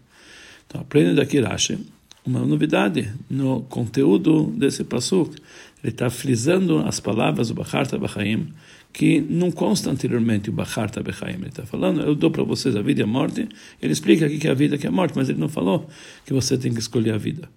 Então, 0.67 0.81
aprende 0.81 1.15
daqui 1.15 1.39
Rashi 1.39 1.79
uma 2.25 2.45
novidade 2.45 3.11
no 3.29 3.61
conteúdo 3.63 4.45
desse 4.55 4.83
pasuk. 4.83 5.35
Ele 5.83 5.91
está 5.91 6.09
frisando 6.09 6.79
as 6.79 6.99
palavras 6.99 7.47
do 7.47 7.55
Bacharta 7.55 7.97
Bachaim, 7.97 8.47
que 8.93 9.19
não 9.21 9.51
consta 9.51 9.89
anteriormente 9.89 10.49
o 10.49 10.53
Bacharta 10.53 11.01
Bachaim. 11.01 11.35
Ele 11.35 11.47
está 11.47 11.65
falando, 11.65 12.01
eu 12.01 12.13
dou 12.13 12.29
para 12.29 12.43
vocês 12.43 12.75
a 12.75 12.81
vida 12.81 13.01
e 13.01 13.03
a 13.03 13.07
morte. 13.07 13.49
Ele 13.81 13.91
explica 13.91 14.27
aqui 14.27 14.37
que 14.37 14.47
é 14.47 14.51
a 14.51 14.53
vida 14.53 14.77
que 14.77 14.85
é 14.85 14.89
a 14.89 14.91
morte, 14.91 15.13
mas 15.15 15.29
ele 15.29 15.39
não 15.39 15.49
falou 15.49 15.89
que 16.25 16.33
você 16.33 16.57
tem 16.57 16.73
que 16.73 16.79
escolher 16.79 17.13
a 17.13 17.17
vida. 17.17 17.49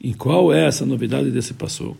E 0.00 0.14
qual 0.14 0.52
é 0.52 0.66
essa 0.66 0.86
novidade 0.86 1.30
desse 1.30 1.54
pasuk? 1.54 1.98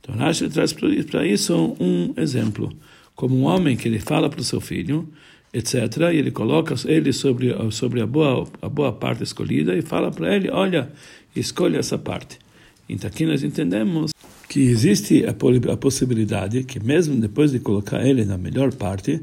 Então, 0.00 0.14
Rashi 0.14 0.48
traz 0.48 0.72
para 0.72 1.26
isso 1.26 1.76
um 1.80 2.14
exemplo. 2.16 2.72
Como 3.20 3.36
um 3.36 3.44
homem 3.44 3.76
que 3.76 3.86
ele 3.86 3.98
fala 3.98 4.30
para 4.30 4.40
o 4.40 4.42
seu 4.42 4.62
filho, 4.62 5.06
etc. 5.52 5.74
E 6.10 6.16
ele 6.16 6.30
coloca 6.30 6.74
ele 6.86 7.12
sobre, 7.12 7.54
sobre 7.70 8.00
a, 8.00 8.06
boa, 8.06 8.48
a 8.62 8.68
boa 8.68 8.94
parte 8.94 9.22
escolhida 9.22 9.76
e 9.76 9.82
fala 9.82 10.10
para 10.10 10.34
ele, 10.34 10.48
olha, 10.48 10.90
escolha 11.36 11.76
essa 11.76 11.98
parte. 11.98 12.38
Então 12.88 13.08
aqui 13.08 13.26
nós 13.26 13.42
entendemos 13.42 14.12
que 14.48 14.60
existe 14.60 15.26
a, 15.26 15.34
a 15.70 15.76
possibilidade 15.76 16.64
que 16.64 16.80
mesmo 16.80 17.14
depois 17.20 17.52
de 17.52 17.60
colocar 17.60 18.02
ele 18.02 18.24
na 18.24 18.38
melhor 18.38 18.72
parte, 18.72 19.20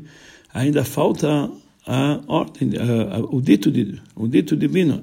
ainda 0.53 0.83
falta 0.83 1.49
a 1.87 2.21
ordem, 2.27 2.73
a, 2.77 3.15
a, 3.15 3.19
o 3.19 3.41
dito 3.41 3.73
o 4.15 4.27
dito 4.27 4.55
divino, 4.55 5.01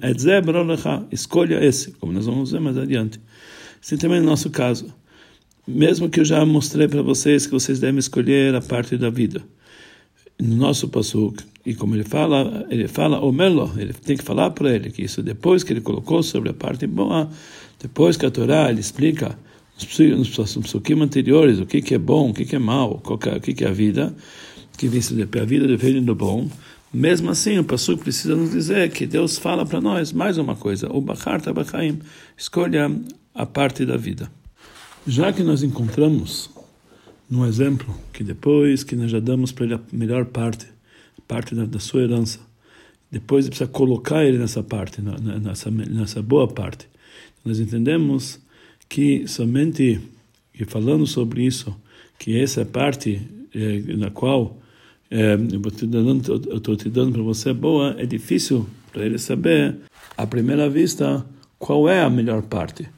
escolha 1.10 1.64
esse, 1.64 1.90
como 1.94 2.12
nós 2.12 2.26
vamos 2.26 2.52
ver 2.52 2.60
mais 2.60 2.78
adiante. 2.78 3.20
Assim 3.82 3.96
também 3.96 4.20
no 4.20 4.26
nosso 4.26 4.50
caso, 4.50 4.86
mesmo 5.66 6.08
que 6.08 6.20
eu 6.20 6.24
já 6.24 6.44
mostrei 6.44 6.86
para 6.86 7.02
vocês 7.02 7.46
que 7.46 7.52
vocês 7.52 7.80
devem 7.80 7.98
escolher 7.98 8.54
a 8.54 8.60
parte 8.60 8.96
da 8.96 9.10
vida. 9.10 9.42
No 10.38 10.56
nosso 10.56 10.88
pasuk 10.88 11.42
e 11.64 11.74
como 11.74 11.94
ele 11.94 12.04
fala 12.04 12.66
ele 12.68 12.88
fala 12.88 13.20
o 13.20 13.32
melo 13.32 13.72
ele 13.78 13.92
tem 13.92 14.16
que 14.16 14.24
falar 14.24 14.50
para 14.50 14.74
ele 14.74 14.90
que 14.90 15.02
isso 15.02 15.22
depois 15.22 15.62
que 15.62 15.72
ele 15.72 15.80
colocou 15.80 16.22
sobre 16.22 16.50
a 16.50 16.52
parte 16.52 16.86
boa 16.86 17.30
depois 17.80 18.16
que 18.16 18.26
a 18.26 18.30
Torá 18.30 18.68
ele 18.68 18.80
explica 18.80 19.38
nos 20.16 20.28
psukim 20.28 21.00
anteriores 21.00 21.58
o 21.58 21.66
que 21.66 21.80
que 21.80 21.94
é 21.94 21.98
bom 21.98 22.30
o 22.30 22.34
que 22.34 22.44
que 22.44 22.56
é 22.56 22.58
mal 22.58 23.00
o 23.04 23.18
que 23.40 23.54
que 23.54 23.64
é 23.64 23.68
a 23.68 23.72
vida 23.72 24.14
que 24.76 24.86
a 24.86 25.44
vida 25.44 25.68
depende 25.68 26.00
do 26.00 26.16
bom. 26.16 26.48
Mesmo 26.92 27.30
assim 27.30 27.58
o 27.58 27.64
pasuk 27.64 28.02
precisa 28.02 28.34
nos 28.34 28.50
dizer 28.50 28.90
que 28.90 29.06
Deus 29.06 29.38
fala 29.38 29.64
para 29.64 29.80
nós 29.80 30.12
mais 30.12 30.36
uma 30.36 30.56
coisa 30.56 30.92
o 30.92 31.00
bachar 31.00 31.40
tabachaim 31.40 32.00
escolha 32.36 32.90
a 33.34 33.46
parte 33.46 33.86
da 33.86 33.96
vida 33.96 34.28
já 35.06 35.32
que 35.32 35.42
nós 35.42 35.62
encontramos 35.62 36.50
num 37.28 37.44
exemplo 37.46 37.94
que 38.12 38.24
depois 38.24 38.82
que 38.82 38.96
nós 38.96 39.10
já 39.10 39.20
damos 39.20 39.52
para 39.52 39.64
ele 39.64 39.74
a 39.74 39.80
melhor 39.92 40.26
parte, 40.26 40.66
parte 41.26 41.54
da, 41.54 41.64
da 41.64 41.78
sua 41.78 42.02
herança, 42.02 42.40
depois 43.10 43.44
ele 43.44 43.50
precisa 43.50 43.70
colocar 43.70 44.24
ele 44.24 44.38
nessa 44.38 44.62
parte, 44.62 45.00
na, 45.00 45.16
nessa, 45.18 45.70
nessa 45.70 46.22
boa 46.22 46.48
parte. 46.48 46.88
Nós 47.44 47.60
entendemos 47.60 48.40
que 48.88 49.26
somente 49.28 50.00
que 50.52 50.64
falando 50.64 51.06
sobre 51.06 51.44
isso, 51.44 51.74
que 52.18 52.38
essa 52.38 52.62
é 52.62 52.64
parte 52.64 53.20
eh, 53.54 53.82
na 53.96 54.10
qual 54.10 54.56
eh, 55.10 55.36
eu 55.52 56.56
estou 56.56 56.76
te 56.76 56.88
dando 56.88 57.12
para 57.12 57.22
você 57.22 57.52
boa, 57.52 57.94
é 57.98 58.06
difícil 58.06 58.66
para 58.92 59.04
ele 59.04 59.18
saber, 59.18 59.76
à 60.16 60.26
primeira 60.26 60.70
vista, 60.70 61.26
qual 61.58 61.88
é 61.88 62.02
a 62.02 62.08
melhor 62.08 62.42
parte 62.42 62.88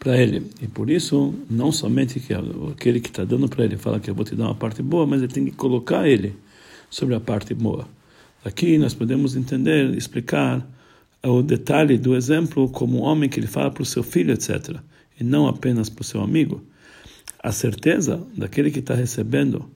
para 0.00 0.16
ele. 0.16 0.50
E 0.62 0.66
por 0.66 0.90
isso, 0.90 1.32
não 1.48 1.70
somente 1.70 2.18
que 2.18 2.32
aquele 2.72 3.00
que 3.00 3.10
está 3.10 3.22
dando 3.22 3.48
para 3.48 3.64
ele 3.64 3.76
fala 3.76 4.00
que 4.00 4.10
eu 4.10 4.14
vou 4.14 4.24
te 4.24 4.34
dar 4.34 4.46
uma 4.46 4.54
parte 4.54 4.82
boa, 4.82 5.06
mas 5.06 5.22
ele 5.22 5.32
tem 5.32 5.44
que 5.44 5.52
colocar 5.52 6.08
ele 6.08 6.34
sobre 6.88 7.14
a 7.14 7.20
parte 7.20 7.54
boa. 7.54 7.86
Aqui 8.42 8.78
nós 8.78 8.94
podemos 8.94 9.36
entender, 9.36 9.94
explicar 9.94 10.66
o 11.22 11.42
detalhe 11.42 11.98
do 11.98 12.16
exemplo 12.16 12.66
como 12.70 13.00
um 13.00 13.02
homem 13.02 13.28
que 13.28 13.38
ele 13.38 13.46
fala 13.46 13.70
para 13.70 13.82
o 13.82 13.86
seu 13.86 14.02
filho, 14.02 14.32
etc. 14.32 14.78
E 15.20 15.22
não 15.22 15.46
apenas 15.46 15.90
para 15.90 16.00
o 16.00 16.04
seu 16.04 16.22
amigo. 16.22 16.64
A 17.42 17.52
certeza 17.52 18.26
daquele 18.34 18.70
que 18.70 18.78
está 18.78 18.94
recebendo 18.94 19.70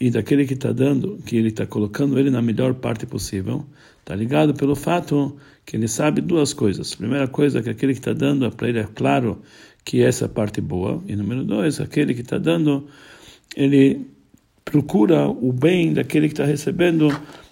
e 0.00 0.10
daquele 0.10 0.46
que 0.46 0.54
está 0.54 0.72
dando, 0.72 1.18
que 1.26 1.36
ele 1.36 1.48
está 1.48 1.66
colocando 1.66 2.18
ele 2.18 2.30
na 2.30 2.40
melhor 2.40 2.74
parte 2.74 3.04
possível, 3.04 3.66
está 4.00 4.14
ligado 4.14 4.54
pelo 4.54 4.76
fato 4.76 5.36
que 5.66 5.76
ele 5.76 5.88
sabe 5.88 6.20
duas 6.20 6.54
coisas. 6.54 6.94
Primeira 6.94 7.26
coisa, 7.26 7.62
que 7.62 7.68
aquele 7.68 7.92
que 7.92 7.98
está 7.98 8.12
dando, 8.12 8.50
para 8.52 8.68
ele 8.68 8.78
é 8.78 8.88
claro 8.94 9.42
que 9.84 10.02
essa 10.02 10.26
é 10.26 10.28
parte 10.28 10.60
boa. 10.60 11.02
E 11.06 11.16
número 11.16 11.44
dois, 11.44 11.80
aquele 11.80 12.14
que 12.14 12.20
está 12.20 12.38
dando, 12.38 12.86
ele 13.56 14.06
procura 14.64 15.28
o 15.28 15.52
bem 15.52 15.92
daquele 15.92 16.28
que 16.28 16.34
está 16.34 16.44
recebendo 16.44 17.08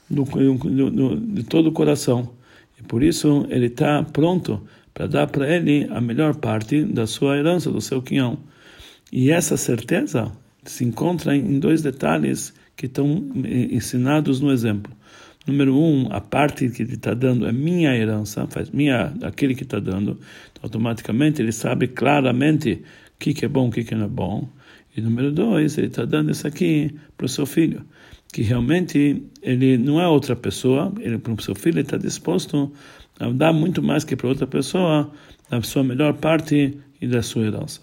do, 0.09 0.25
do, 0.25 0.55
do, 0.91 1.17
de 1.17 1.43
todo 1.43 1.69
o 1.69 1.73
coração. 1.73 2.31
E 2.79 2.83
por 2.83 3.03
isso 3.03 3.47
ele 3.49 3.67
está 3.67 4.03
pronto 4.05 4.62
para 4.95 5.07
dar 5.07 5.26
para 5.26 5.53
ele 5.53 5.87
a 5.91 6.00
melhor 6.00 6.37
parte 6.37 6.85
da 6.85 7.07
sua 7.07 7.37
herança, 7.37 7.71
do 7.71 7.81
seu 7.81 8.00
quinhão. 8.00 8.38
E 9.12 9.31
essa 9.31 9.57
certeza 9.57 10.33
se 10.70 10.85
encontra 10.85 11.37
em 11.37 11.58
dois 11.58 11.82
detalhes 11.82 12.54
que 12.76 12.87
estão 12.87 13.25
eh, 13.44 13.75
ensinados 13.75 14.40
no 14.40 14.50
exemplo. 14.50 14.92
Número 15.46 15.78
um, 15.78 16.08
a 16.11 16.20
parte 16.20 16.68
que 16.70 16.82
ele 16.82 16.94
está 16.94 17.14
dando 17.14 17.46
é 17.46 17.52
minha 17.52 17.94
herança, 17.96 18.46
faz 18.49 18.70
minha, 18.70 19.14
aquele 19.23 19.54
que 19.54 19.62
está 19.62 19.78
dando. 19.78 20.18
Então, 20.50 20.64
automaticamente 20.64 21.40
ele 21.40 21.52
sabe 21.52 21.87
claramente 21.87 22.82
o 23.14 23.18
que, 23.18 23.32
que 23.32 23.44
é 23.44 23.49
bom, 23.49 23.68
o 23.68 23.70
que, 23.70 23.85
que 23.85 23.94
não 23.94 24.06
é 24.06 24.08
bom. 24.08 24.49
E 24.96 25.00
número 25.00 25.30
dois, 25.30 25.78
ele 25.78 25.87
está 25.87 26.04
dando 26.04 26.32
isso 26.32 26.46
aqui 26.46 26.94
para 27.16 27.26
o 27.26 27.28
seu 27.28 27.46
filho, 27.46 27.85
que 28.32 28.42
realmente 28.42 29.23
ele 29.40 29.78
não 29.78 30.00
é 30.00 30.08
outra 30.08 30.35
pessoa, 30.35 30.92
ele 30.99 31.18
para 31.18 31.32
o 31.32 31.40
seu 31.40 31.54
filho 31.54 31.80
está 31.80 31.96
disposto 31.96 32.73
a 33.20 33.30
dar 33.30 33.52
muito 33.52 33.82
mais 33.82 34.04
que 34.04 34.16
para 34.16 34.28
outra 34.28 34.46
pessoa, 34.46 35.12
da 35.49 35.62
sua 35.62 35.85
melhor 35.85 36.14
parte 36.14 36.76
e 37.00 37.06
da 37.06 37.23
sua 37.23 37.46
herança. 37.46 37.82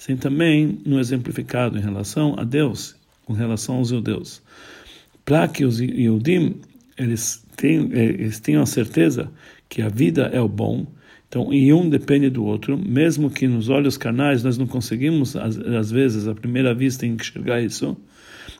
Assim 0.00 0.16
também 0.16 0.78
no 0.86 0.98
exemplificado 0.98 1.76
em 1.76 1.82
relação 1.82 2.34
a 2.38 2.42
Deus, 2.42 2.96
com 3.26 3.34
relação 3.34 3.74
aos 3.76 3.90
judeus. 3.90 4.40
Para 5.26 5.46
que 5.46 5.62
os 5.62 5.78
Yudim 5.78 6.56
eles, 6.96 7.44
tenham, 7.54 7.92
eles 7.92 8.40
tenham 8.40 8.62
a 8.62 8.66
certeza 8.66 9.30
que 9.68 9.82
a 9.82 9.90
vida 9.90 10.30
é 10.32 10.40
o 10.40 10.48
bom, 10.48 10.86
então, 11.28 11.52
e 11.52 11.70
um 11.70 11.86
depende 11.86 12.30
do 12.30 12.44
outro, 12.44 12.78
mesmo 12.78 13.30
que 13.30 13.46
nos 13.46 13.68
olhos 13.68 13.98
carnais 13.98 14.42
nós 14.42 14.56
não 14.56 14.66
conseguimos, 14.66 15.36
às, 15.36 15.58
às 15.58 15.90
vezes, 15.90 16.26
à 16.26 16.34
primeira 16.34 16.74
vista, 16.74 17.06
enxergar 17.06 17.60
isso. 17.60 17.94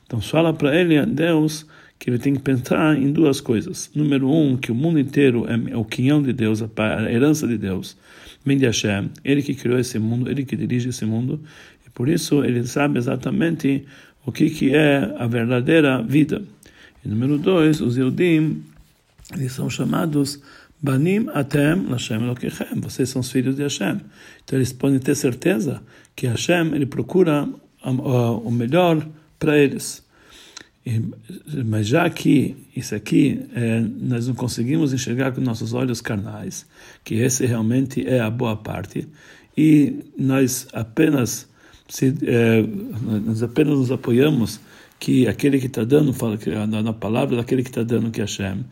Então, 0.05 0.21
fala 0.21 0.53
para 0.53 0.79
ele, 0.79 1.03
Deus, 1.07 1.65
que 2.01 2.09
ele 2.09 2.17
tem 2.17 2.33
que 2.33 2.41
pensar 2.41 2.97
em 2.97 3.11
duas 3.11 3.39
coisas. 3.39 3.91
Número 3.93 4.27
um, 4.27 4.57
que 4.57 4.71
o 4.71 4.75
mundo 4.75 4.99
inteiro 4.99 5.45
é, 5.47 5.77
o 5.77 5.85
quinhão 5.85 6.19
de 6.19 6.33
Deus, 6.33 6.63
a 6.63 7.11
herança 7.11 7.47
de 7.47 7.59
Deus 7.59 7.95
vem 8.43 8.57
de 8.57 8.65
Hashem, 8.65 9.11
ele 9.23 9.43
que 9.43 9.53
criou 9.53 9.77
esse 9.77 9.99
mundo, 9.99 10.27
ele 10.27 10.43
que 10.43 10.55
dirige 10.55 10.89
esse 10.89 11.05
mundo, 11.05 11.39
e 11.85 11.91
por 11.91 12.09
isso 12.09 12.43
ele 12.43 12.65
sabe 12.65 12.97
exatamente 12.97 13.85
o 14.25 14.31
que, 14.31 14.49
que 14.49 14.73
é 14.73 15.13
a 15.15 15.27
verdadeira 15.27 16.01
vida. 16.01 16.41
E 17.05 17.07
número 17.07 17.37
dois, 17.37 17.79
os 17.81 17.97
Yudim, 17.97 18.63
eles 19.35 19.51
são 19.51 19.69
chamados 19.69 20.41
Banim 20.81 21.27
Atem 21.35 21.85
Lashem 21.87 22.17
Lokichem, 22.17 22.81
vocês 22.81 23.09
são 23.09 23.19
os 23.19 23.31
filhos 23.31 23.55
de 23.55 23.61
Hashem. 23.61 24.01
Então 24.43 24.57
eles 24.57 24.73
podem 24.73 24.97
ter 24.97 25.13
certeza 25.13 25.83
que 26.15 26.25
Hashem 26.25 26.73
ele 26.73 26.87
procura 26.87 27.47
o 27.83 28.49
melhor 28.49 29.07
para 29.37 29.55
eles. 29.55 30.03
Mas 31.65 31.87
já 31.87 32.09
que 32.09 32.55
isso 32.75 32.95
aqui 32.95 33.39
é, 33.53 33.81
nós 33.81 34.27
não 34.27 34.33
conseguimos 34.33 34.93
enxergar 34.93 35.31
com 35.31 35.39
nossos 35.39 35.73
olhos 35.73 36.01
carnais, 36.01 36.65
que 37.03 37.15
esse 37.15 37.45
realmente 37.45 38.05
é 38.07 38.19
a 38.19 38.29
boa 38.29 38.55
parte, 38.57 39.07
e 39.55 39.99
nós 40.17 40.67
apenas 40.73 41.47
se, 41.87 42.15
é, 42.23 42.63
nós 43.25 43.43
apenas 43.43 43.77
nos 43.77 43.91
apoiamos 43.91 44.59
que 44.97 45.27
aquele 45.27 45.59
que 45.59 45.67
está 45.67 45.83
dando 45.83 46.13
fala 46.13 46.37
que 46.37 46.49
na 46.49 46.93
palavra 46.93 47.35
daquele 47.35 47.63
que 47.63 47.69
está 47.69 47.83
dando 47.83 48.11
que 48.11 48.21
é 48.21 48.23
Hashem. 48.23 48.63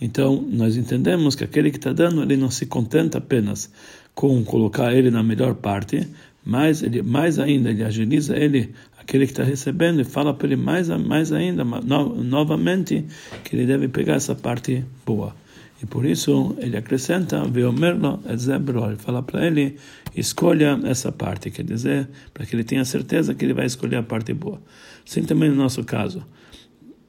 Então 0.00 0.44
nós 0.50 0.76
entendemos 0.76 1.34
que 1.34 1.44
aquele 1.44 1.70
que 1.70 1.78
está 1.78 1.92
dando 1.92 2.22
ele 2.22 2.36
não 2.36 2.50
se 2.50 2.66
contenta 2.66 3.18
apenas 3.18 3.70
com 4.14 4.44
colocar 4.44 4.92
ele 4.92 5.10
na 5.10 5.22
melhor 5.22 5.54
parte, 5.54 6.06
mas 6.44 6.82
ele 6.82 7.02
mais 7.02 7.38
ainda 7.38 7.70
ele 7.70 7.82
agiliza 7.82 8.36
ele 8.36 8.74
aquele 9.06 9.24
que 9.24 9.32
está 9.32 9.44
recebendo 9.44 10.00
e 10.00 10.04
fala 10.04 10.34
para 10.34 10.48
ele 10.48 10.56
mais, 10.56 10.88
mais 10.88 11.30
ainda, 11.30 11.64
no, 11.64 12.24
novamente, 12.24 13.04
que 13.44 13.54
ele 13.54 13.64
deve 13.64 13.86
pegar 13.86 14.14
essa 14.14 14.34
parte 14.34 14.84
boa. 15.06 15.32
E 15.80 15.86
por 15.86 16.04
isso 16.04 16.56
ele 16.58 16.76
acrescenta, 16.76 17.44
Veomerlo 17.44 18.20
Ezebrol, 18.28 18.88
ele 18.88 18.96
fala 18.96 19.22
para 19.22 19.46
ele, 19.46 19.76
escolha 20.16 20.80
essa 20.84 21.12
parte, 21.12 21.50
quer 21.50 21.62
dizer, 21.62 22.08
para 22.34 22.44
que 22.44 22.56
ele 22.56 22.64
tenha 22.64 22.84
certeza 22.84 23.32
que 23.32 23.44
ele 23.44 23.54
vai 23.54 23.66
escolher 23.66 23.96
a 23.96 24.02
parte 24.02 24.34
boa. 24.34 24.60
Assim 25.06 25.22
também 25.22 25.50
no 25.50 25.56
nosso 25.56 25.84
caso. 25.84 26.24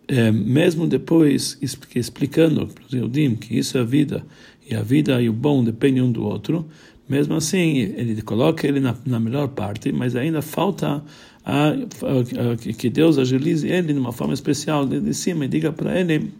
É, 0.08 0.32
mesmo 0.32 0.86
depois 0.88 1.58
explicando 1.96 2.68
para 2.68 2.84
os 2.86 2.94
Yudim 2.94 3.36
que 3.36 3.58
isso 3.58 3.77
é 3.77 3.82
a 3.82 3.84
vida, 3.84 4.24
e 4.70 4.75
a 4.75 4.84
vida 4.84 5.20
e 5.20 5.27
o 5.27 5.34
bom 5.34 5.63
dependem 5.63 6.04
um 6.04 6.12
do 6.12 6.24
outro, 6.24 6.68
mesmo 7.10 7.36
assim, 7.36 7.77
ele 7.77 8.22
coloca 8.22 8.68
ele 8.68 8.82
na, 8.82 8.96
na 9.06 9.20
melhor 9.20 9.48
parte, 9.48 9.92
mas 9.94 10.16
ainda 10.16 10.42
falta 10.42 11.01
a, 11.50 11.70
a, 11.70 12.51
a, 12.51 12.58
que 12.58 12.89
Deus 12.89 13.18
agilize 13.18 13.66
ele 13.66 13.94
de 13.94 14.00
uma 14.00 14.12
forma 14.12 14.34
especial 14.34 14.86
de 14.86 15.13
cima 15.13 15.46
e 15.46 15.48
diga 15.48 15.72
para 15.72 15.98
ele 15.98 16.34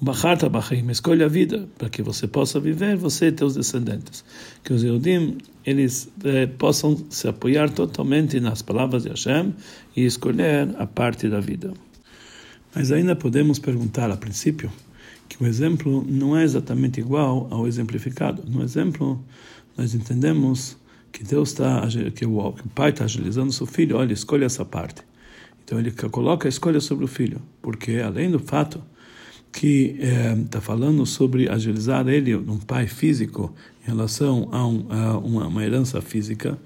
Bacharta 0.00 0.48
Bachim, 0.48 0.90
escolha 0.90 1.26
a 1.26 1.28
vida 1.28 1.68
para 1.76 1.90
que 1.90 2.02
você 2.02 2.26
possa 2.26 2.58
viver, 2.58 2.96
você 2.96 3.26
e 3.26 3.32
teus 3.32 3.54
descendentes. 3.54 4.24
Que 4.64 4.72
os 4.72 4.82
Eudim 4.82 5.36
eles 5.64 6.10
eh, 6.24 6.46
possam 6.46 7.04
se 7.08 7.28
apoiar 7.28 7.70
totalmente 7.70 8.40
nas 8.40 8.62
palavras 8.62 9.04
de 9.04 9.10
Hashem 9.10 9.54
e 9.94 10.04
escolher 10.04 10.74
a 10.76 10.86
parte 10.86 11.28
da 11.28 11.38
vida. 11.38 11.72
Mas 12.74 12.90
ainda 12.90 13.14
podemos 13.14 13.60
perguntar 13.60 14.10
a 14.10 14.16
princípio 14.16 14.72
que 15.28 15.40
o 15.40 15.46
exemplo 15.46 16.04
não 16.08 16.36
é 16.36 16.42
exatamente 16.42 16.98
igual 16.98 17.46
ao 17.50 17.68
exemplificado. 17.68 18.42
No 18.48 18.60
exemplo, 18.60 19.22
nós 19.76 19.94
entendemos 19.94 20.76
que 21.12 21.22
Deus 21.22 21.50
está, 21.50 21.86
que 22.14 22.24
o, 22.26 22.52
que 22.52 22.66
o 22.66 22.70
pai 22.74 22.90
está 22.90 23.04
agilizando 23.04 23.50
o 23.50 23.52
seu 23.52 23.66
filho, 23.66 23.96
olha, 23.96 24.12
escolha 24.12 24.46
essa 24.46 24.64
parte. 24.64 25.02
Então 25.64 25.78
ele 25.78 25.90
coloca 25.90 26.48
a 26.48 26.50
escolha 26.50 26.80
sobre 26.80 27.04
o 27.04 27.08
filho, 27.08 27.40
porque 27.60 27.98
além 27.98 28.30
do 28.30 28.38
fato 28.38 28.82
que 29.52 29.96
está 30.44 30.58
é, 30.58 30.60
falando 30.62 31.04
sobre 31.04 31.48
agilizar 31.48 32.08
ele, 32.08 32.34
um 32.34 32.58
pai 32.58 32.86
físico, 32.86 33.54
em 33.86 33.90
relação 33.90 34.48
a, 34.50 34.66
um, 34.66 34.86
a 34.88 35.18
uma, 35.18 35.46
uma, 35.46 35.64
herança 35.64 36.00
física. 36.00 36.58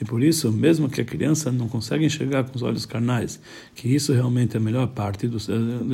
E 0.00 0.04
por 0.04 0.22
isso, 0.22 0.52
mesmo 0.52 0.88
que 0.88 1.00
a 1.00 1.04
criança 1.04 1.50
não 1.50 1.68
consegue 1.68 2.04
enxergar 2.04 2.44
com 2.44 2.54
os 2.56 2.62
olhos 2.62 2.84
carnais 2.84 3.40
que 3.74 3.88
isso 3.88 4.12
realmente 4.12 4.56
é 4.56 4.58
a 4.58 4.60
melhor 4.60 4.88
parte 4.88 5.26
do, 5.26 5.38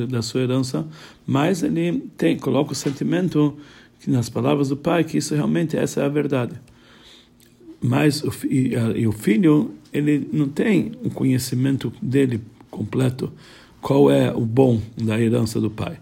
da 0.07 0.21
sua 0.21 0.41
herança, 0.41 0.85
mas 1.25 1.63
ele 1.63 2.03
tem, 2.17 2.37
coloca 2.37 2.73
o 2.73 2.75
sentimento 2.75 3.55
que 3.99 4.09
nas 4.09 4.27
palavras 4.27 4.69
do 4.69 4.77
pai 4.77 5.03
que 5.03 5.17
isso 5.17 5.35
realmente 5.35 5.77
essa 5.77 6.01
é 6.01 6.05
a 6.05 6.09
verdade. 6.09 6.59
Mas 7.81 8.23
o, 8.23 8.31
e, 8.45 8.73
e 8.95 9.07
o 9.07 9.11
filho 9.11 9.73
ele 9.91 10.29
não 10.31 10.47
tem 10.47 10.91
o 11.03 11.09
conhecimento 11.09 11.91
dele 12.01 12.41
completo 12.69 13.31
qual 13.81 14.09
é 14.11 14.31
o 14.31 14.41
bom 14.41 14.79
da 14.95 15.19
herança 15.19 15.59
do 15.59 15.69
pai. 15.69 15.97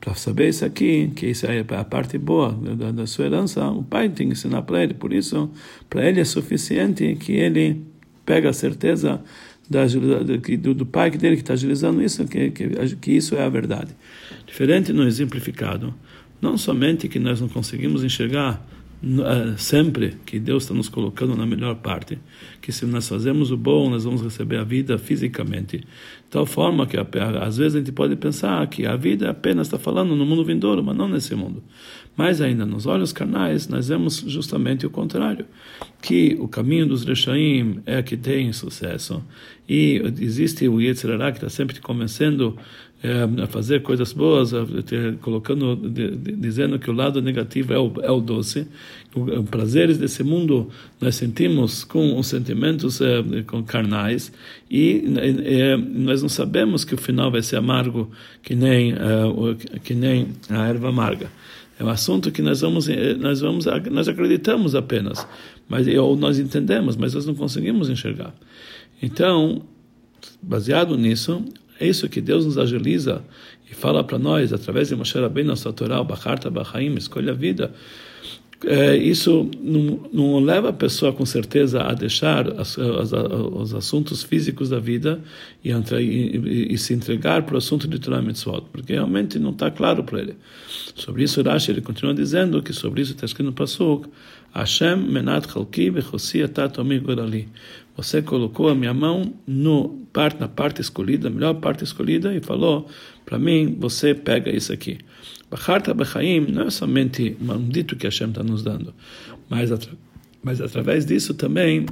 Para 0.00 0.14
saber 0.14 0.48
isso 0.48 0.64
aqui, 0.64 1.10
que 1.14 1.26
isso 1.26 1.46
é 1.46 1.60
a 1.60 1.84
parte 1.84 2.16
boa 2.16 2.52
da, 2.52 2.90
da 2.90 3.06
sua 3.06 3.26
herança, 3.26 3.68
o 3.68 3.82
pai 3.82 4.08
tem 4.08 4.28
que 4.28 4.32
ensinar 4.32 4.62
para 4.62 4.82
ele. 4.82 4.94
Por 4.94 5.12
isso, 5.12 5.50
para 5.90 6.08
ele 6.08 6.20
é 6.20 6.24
suficiente 6.24 7.16
que 7.16 7.32
ele 7.32 7.82
pega 8.24 8.48
a 8.48 8.52
certeza 8.52 9.20
da, 9.68 9.84
do, 9.86 10.74
do 10.74 10.86
pai 10.86 11.10
dele 11.10 11.36
que 11.36 11.42
está 11.42 11.52
agilizando 11.52 12.02
isso, 12.02 12.24
que, 12.26 12.50
que, 12.50 12.96
que 12.96 13.10
isso 13.10 13.34
é 13.34 13.42
a 13.42 13.48
verdade. 13.48 13.94
Diferente 14.46 14.92
no 14.92 15.06
exemplificado, 15.06 15.94
não 16.40 16.56
somente 16.56 17.08
que 17.08 17.18
nós 17.18 17.40
não 17.40 17.48
conseguimos 17.48 18.02
enxergar 18.02 18.66
sempre 19.56 20.16
que 20.26 20.38
Deus 20.40 20.64
está 20.64 20.74
nos 20.74 20.88
colocando 20.88 21.36
na 21.36 21.46
melhor 21.46 21.76
parte, 21.76 22.18
que 22.60 22.72
se 22.72 22.84
nós 22.84 23.08
fazemos 23.08 23.52
o 23.52 23.56
bom, 23.56 23.88
nós 23.88 24.04
vamos 24.04 24.22
receber 24.22 24.56
a 24.58 24.64
vida 24.64 24.98
fisicamente. 24.98 25.78
De 25.78 25.86
tal 26.30 26.44
forma 26.44 26.86
que 26.86 26.96
às 26.96 27.56
vezes 27.56 27.76
a 27.76 27.78
gente 27.78 27.92
pode 27.92 28.16
pensar 28.16 28.66
que 28.66 28.86
a 28.86 28.96
vida 28.96 29.30
apenas 29.30 29.68
está 29.68 29.78
falando 29.78 30.16
no 30.16 30.26
mundo 30.26 30.44
vindouro, 30.44 30.82
mas 30.82 30.96
não 30.96 31.08
nesse 31.08 31.34
mundo. 31.34 31.62
Mas 32.16 32.40
ainda 32.40 32.66
nos 32.66 32.86
olhos 32.86 33.12
carnais, 33.12 33.68
nós 33.68 33.86
vemos 33.86 34.24
justamente 34.26 34.84
o 34.84 34.90
contrário, 34.90 35.46
que 36.00 36.36
o 36.40 36.46
caminho 36.46 36.86
dos 36.86 37.04
Rechaim 37.04 37.80
é 37.84 38.02
que 38.02 38.16
tem 38.16 38.52
sucesso. 38.52 39.22
E 39.68 40.00
existe 40.20 40.66
o 40.68 40.80
Yetzirará 40.80 41.30
que 41.30 41.38
está 41.38 41.50
sempre 41.50 41.74
te 41.74 41.80
convencendo 41.80 42.56
é, 43.02 43.42
a 43.42 43.46
fazer 43.46 43.82
coisas 43.82 44.12
boas, 44.12 44.52
a, 44.52 44.66
colocando, 45.20 45.76
de, 45.76 46.16
de, 46.16 46.32
dizendo 46.32 46.78
que 46.78 46.90
o 46.90 46.92
lado 46.92 47.22
negativo 47.22 47.72
é 47.72 47.78
o, 47.78 47.92
é 48.02 48.10
o 48.10 48.20
doce. 48.20 48.66
Os 49.14 49.48
prazeres 49.48 49.98
desse 49.98 50.24
mundo 50.24 50.68
nós 51.00 51.14
sentimos 51.14 51.84
com 51.84 52.18
os 52.18 52.26
sentimentos 52.26 53.00
é, 53.00 53.22
com 53.46 53.62
carnais 53.62 54.32
e 54.70 55.04
é, 55.44 55.76
nós 55.76 56.22
não 56.22 56.28
sabemos 56.28 56.84
que 56.84 56.94
o 56.94 56.98
final 56.98 57.30
vai 57.30 57.42
ser 57.42 57.56
amargo 57.56 58.10
que 58.42 58.54
nem 58.54 58.94
que 59.84 59.94
nem 59.94 60.28
a 60.48 60.66
erva 60.66 60.88
amarga. 60.88 61.30
É 61.78 61.84
um 61.84 61.88
assunto 61.88 62.32
que 62.32 62.42
nós 62.42 62.60
vamos 62.60 62.88
nós 63.20 63.40
vamos 63.40 63.66
nós 63.90 64.08
acreditamos 64.08 64.74
apenas, 64.74 65.26
mas 65.68 65.86
ou 65.86 66.16
nós 66.16 66.38
entendemos, 66.38 66.96
mas 66.96 67.14
nós 67.14 67.26
não 67.26 67.34
conseguimos 67.34 67.88
enxergar. 67.90 68.34
Então, 69.02 69.62
baseado 70.42 70.96
nisso, 70.96 71.44
é 71.78 71.86
isso 71.86 72.08
que 72.08 72.20
Deus 72.20 72.44
nos 72.44 72.58
agiliza 72.58 73.22
e 73.70 73.74
fala 73.74 74.02
para 74.02 74.18
nós, 74.18 74.52
através 74.52 74.88
de 74.88 74.96
Moshe 74.96 75.18
Rabbeinu, 75.18 75.50
nossa 75.50 75.72
Torá, 75.72 76.02
Bacharta, 76.02 76.50
Bachaim, 76.50 76.94
escolha 76.94 77.32
a 77.32 77.34
vida. 77.34 77.72
É, 78.66 78.96
isso 78.96 79.48
não, 79.60 80.10
não, 80.12 80.40
leva 80.40 80.70
a 80.70 80.72
pessoa 80.72 81.12
com 81.12 81.24
certeza 81.24 81.80
a 81.80 81.94
deixar 81.94 82.48
as, 82.60 82.76
as, 82.76 83.12
os 83.12 83.72
assuntos 83.72 84.24
físicos 84.24 84.68
da 84.68 84.80
vida 84.80 85.20
e, 85.64 85.70
e, 85.70 86.74
e, 86.74 86.76
se 86.76 86.92
entregar 86.92 87.42
para 87.42 87.54
o 87.54 87.58
assunto 87.58 87.86
de 87.86 88.00
Torah 88.00 88.20
Mitzvot, 88.20 88.64
porque 88.72 88.94
realmente 88.94 89.38
não 89.38 89.50
está 89.50 89.70
claro 89.70 90.02
para 90.02 90.18
ele. 90.18 90.36
Sobre 90.96 91.22
isso, 91.22 91.40
Rashi 91.40 91.70
ele 91.70 91.80
continua 91.80 92.12
dizendo 92.12 92.60
que 92.60 92.72
sobre 92.72 93.00
isso 93.00 93.12
está 93.12 93.26
escrito 93.26 93.46
no 93.46 93.52
Pasuk, 93.52 94.08
Hashem 94.52 94.96
menat 95.08 95.46
chalki 95.46 95.90
bechosi 95.90 96.42
atat 96.42 96.78
gorali. 97.00 97.48
Você 97.96 98.22
colocou 98.22 98.68
a 98.68 98.74
minha 98.74 98.94
mão 98.94 99.34
no 99.46 99.98
na 100.40 100.48
parte 100.48 100.80
escolhida, 100.80 101.28
a 101.28 101.30
melhor 101.30 101.54
parte 101.54 101.84
escolhida, 101.84 102.34
e 102.34 102.40
falou 102.40 102.88
para 103.24 103.38
mim: 103.38 103.76
você 103.78 104.14
pega 104.14 104.50
isso 104.50 104.72
aqui. 104.72 104.98
Bacharta 105.50 105.94
Bechaim 105.94 106.40
não 106.40 106.64
é 106.64 106.70
somente 106.70 107.36
um 107.40 107.68
dito 107.68 107.96
que 107.96 108.06
Hashem 108.06 108.28
está 108.28 108.42
nos 108.42 108.62
dando, 108.62 108.94
mas, 109.48 109.72
atra 109.72 109.92
mas 110.42 110.60
através 110.60 111.06
disso 111.06 111.34
também 111.34 111.86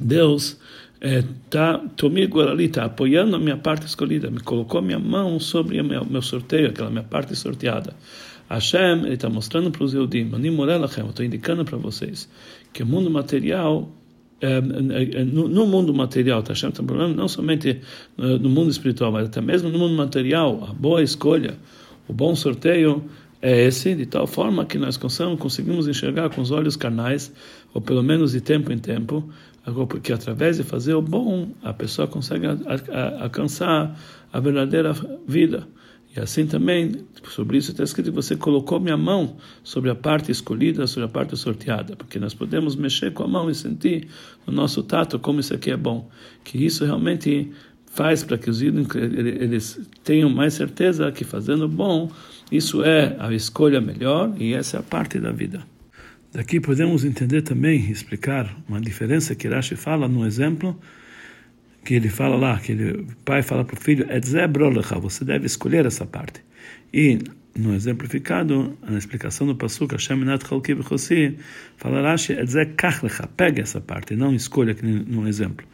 Deus 0.00 0.58
está 1.00 1.82
é, 1.82 2.50
ali, 2.50 2.64
está 2.64 2.84
apoiando 2.84 3.36
a 3.36 3.38
minha 3.38 3.56
parte 3.56 3.86
escolhida, 3.86 4.30
me 4.30 4.40
colocou 4.40 4.80
minha 4.80 4.98
mão 4.98 5.38
sobre 5.38 5.80
o 5.80 5.84
meu, 5.84 6.04
meu 6.04 6.22
sorteio, 6.22 6.68
aquela 6.68 6.90
minha 6.90 7.02
parte 7.02 7.34
sorteada. 7.36 7.94
Hashem 8.48 9.06
está 9.12 9.28
mostrando 9.28 9.70
para 9.70 9.82
os 9.82 9.94
Eudim, 9.94 10.30
eu 10.30 11.08
estou 11.08 11.24
indicando 11.24 11.64
para 11.64 11.78
vocês 11.78 12.28
que 12.72 12.82
o 12.82 12.86
mundo 12.86 13.10
material 13.10 13.90
no, 15.32 15.66
mundo 15.66 15.94
material, 15.94 16.42
Hashem 16.46 16.70
está 16.70 16.82
falando 16.82 17.14
não 17.14 17.28
somente 17.28 17.80
no 18.18 18.48
mundo 18.48 18.70
espiritual, 18.70 19.12
mas 19.12 19.26
até 19.26 19.40
mesmo 19.40 19.68
no 19.68 19.78
mundo 19.78 19.94
material, 19.94 20.66
a 20.68 20.72
boa 20.72 21.02
escolha, 21.02 21.56
o 22.12 22.14
bom 22.14 22.36
sorteio 22.36 23.02
é 23.40 23.64
esse, 23.64 23.94
de 23.94 24.04
tal 24.04 24.26
forma 24.26 24.66
que 24.66 24.76
nós 24.76 24.98
conseguimos 24.98 25.88
enxergar 25.88 26.28
com 26.28 26.42
os 26.42 26.50
olhos 26.50 26.76
carnais, 26.76 27.32
ou 27.72 27.80
pelo 27.80 28.02
menos 28.02 28.32
de 28.32 28.40
tempo 28.42 28.70
em 28.70 28.78
tempo, 28.78 29.26
porque 29.88 30.12
através 30.12 30.58
de 30.58 30.62
fazer 30.62 30.92
o 30.92 31.00
bom, 31.00 31.52
a 31.62 31.72
pessoa 31.72 32.06
consegue 32.06 32.44
alcançar 33.18 33.98
a 34.30 34.40
verdadeira 34.40 34.92
vida. 35.26 35.66
E 36.14 36.20
assim 36.20 36.46
também, 36.46 37.06
sobre 37.30 37.56
isso 37.56 37.70
está 37.70 37.82
escrito 37.82 38.10
que 38.10 38.14
você 38.14 38.36
colocou 38.36 38.78
minha 38.78 38.98
mão 38.98 39.38
sobre 39.64 39.88
a 39.88 39.94
parte 39.94 40.30
escolhida, 40.30 40.86
sobre 40.86 41.06
a 41.06 41.08
parte 41.08 41.34
sorteada, 41.34 41.96
porque 41.96 42.18
nós 42.18 42.34
podemos 42.34 42.76
mexer 42.76 43.14
com 43.14 43.22
a 43.22 43.26
mão 43.26 43.48
e 43.48 43.54
sentir 43.54 44.06
no 44.46 44.52
nosso 44.52 44.82
tato 44.82 45.18
como 45.18 45.40
isso 45.40 45.54
aqui 45.54 45.70
é 45.70 45.76
bom. 45.78 46.10
Que 46.44 46.62
isso 46.62 46.84
realmente 46.84 47.50
faz 47.92 48.24
para 48.24 48.38
que 48.38 48.48
os 48.48 48.62
ídolos 48.62 48.88
eles 48.96 49.78
tenham 50.02 50.30
mais 50.30 50.54
certeza 50.54 51.12
que 51.12 51.24
fazendo 51.24 51.68
bom, 51.68 52.10
isso 52.50 52.82
é 52.82 53.16
a 53.18 53.32
escolha 53.32 53.80
melhor 53.80 54.34
e 54.38 54.54
essa 54.54 54.78
é 54.78 54.80
a 54.80 54.82
parte 54.82 55.20
da 55.20 55.30
vida. 55.30 55.62
Daqui 56.32 56.58
podemos 56.58 57.04
entender 57.04 57.42
também, 57.42 57.90
explicar 57.90 58.56
uma 58.66 58.80
diferença 58.80 59.34
que 59.34 59.46
Rashi 59.46 59.76
fala 59.76 60.08
no 60.08 60.26
exemplo 60.26 60.78
que 61.84 61.94
ele 61.94 62.08
fala 62.08 62.36
lá, 62.36 62.58
que 62.58 62.72
ele, 62.72 62.92
o 62.92 63.06
pai 63.24 63.42
fala 63.42 63.64
para 63.64 63.76
o 63.76 63.80
filho, 63.80 64.06
você 65.00 65.24
deve 65.24 65.46
escolher 65.46 65.84
essa 65.84 66.06
parte. 66.06 66.40
E 66.94 67.18
no 67.58 67.74
exemplificado, 67.74 68.78
na 68.88 68.96
explicação 68.96 69.46
do 69.46 69.56
Pasuk, 69.56 69.92
Hashem 69.92 70.16
Minat 70.16 70.48
Chalki 70.48 70.74
B'Chosi, 70.74 71.36
fala 71.76 72.00
Rashi, 72.00 72.34
pega 73.36 73.60
essa 73.60 73.80
parte, 73.80 74.14
não 74.14 74.32
escolha 74.32 74.76
no 74.82 75.28
exemplo. 75.28 75.66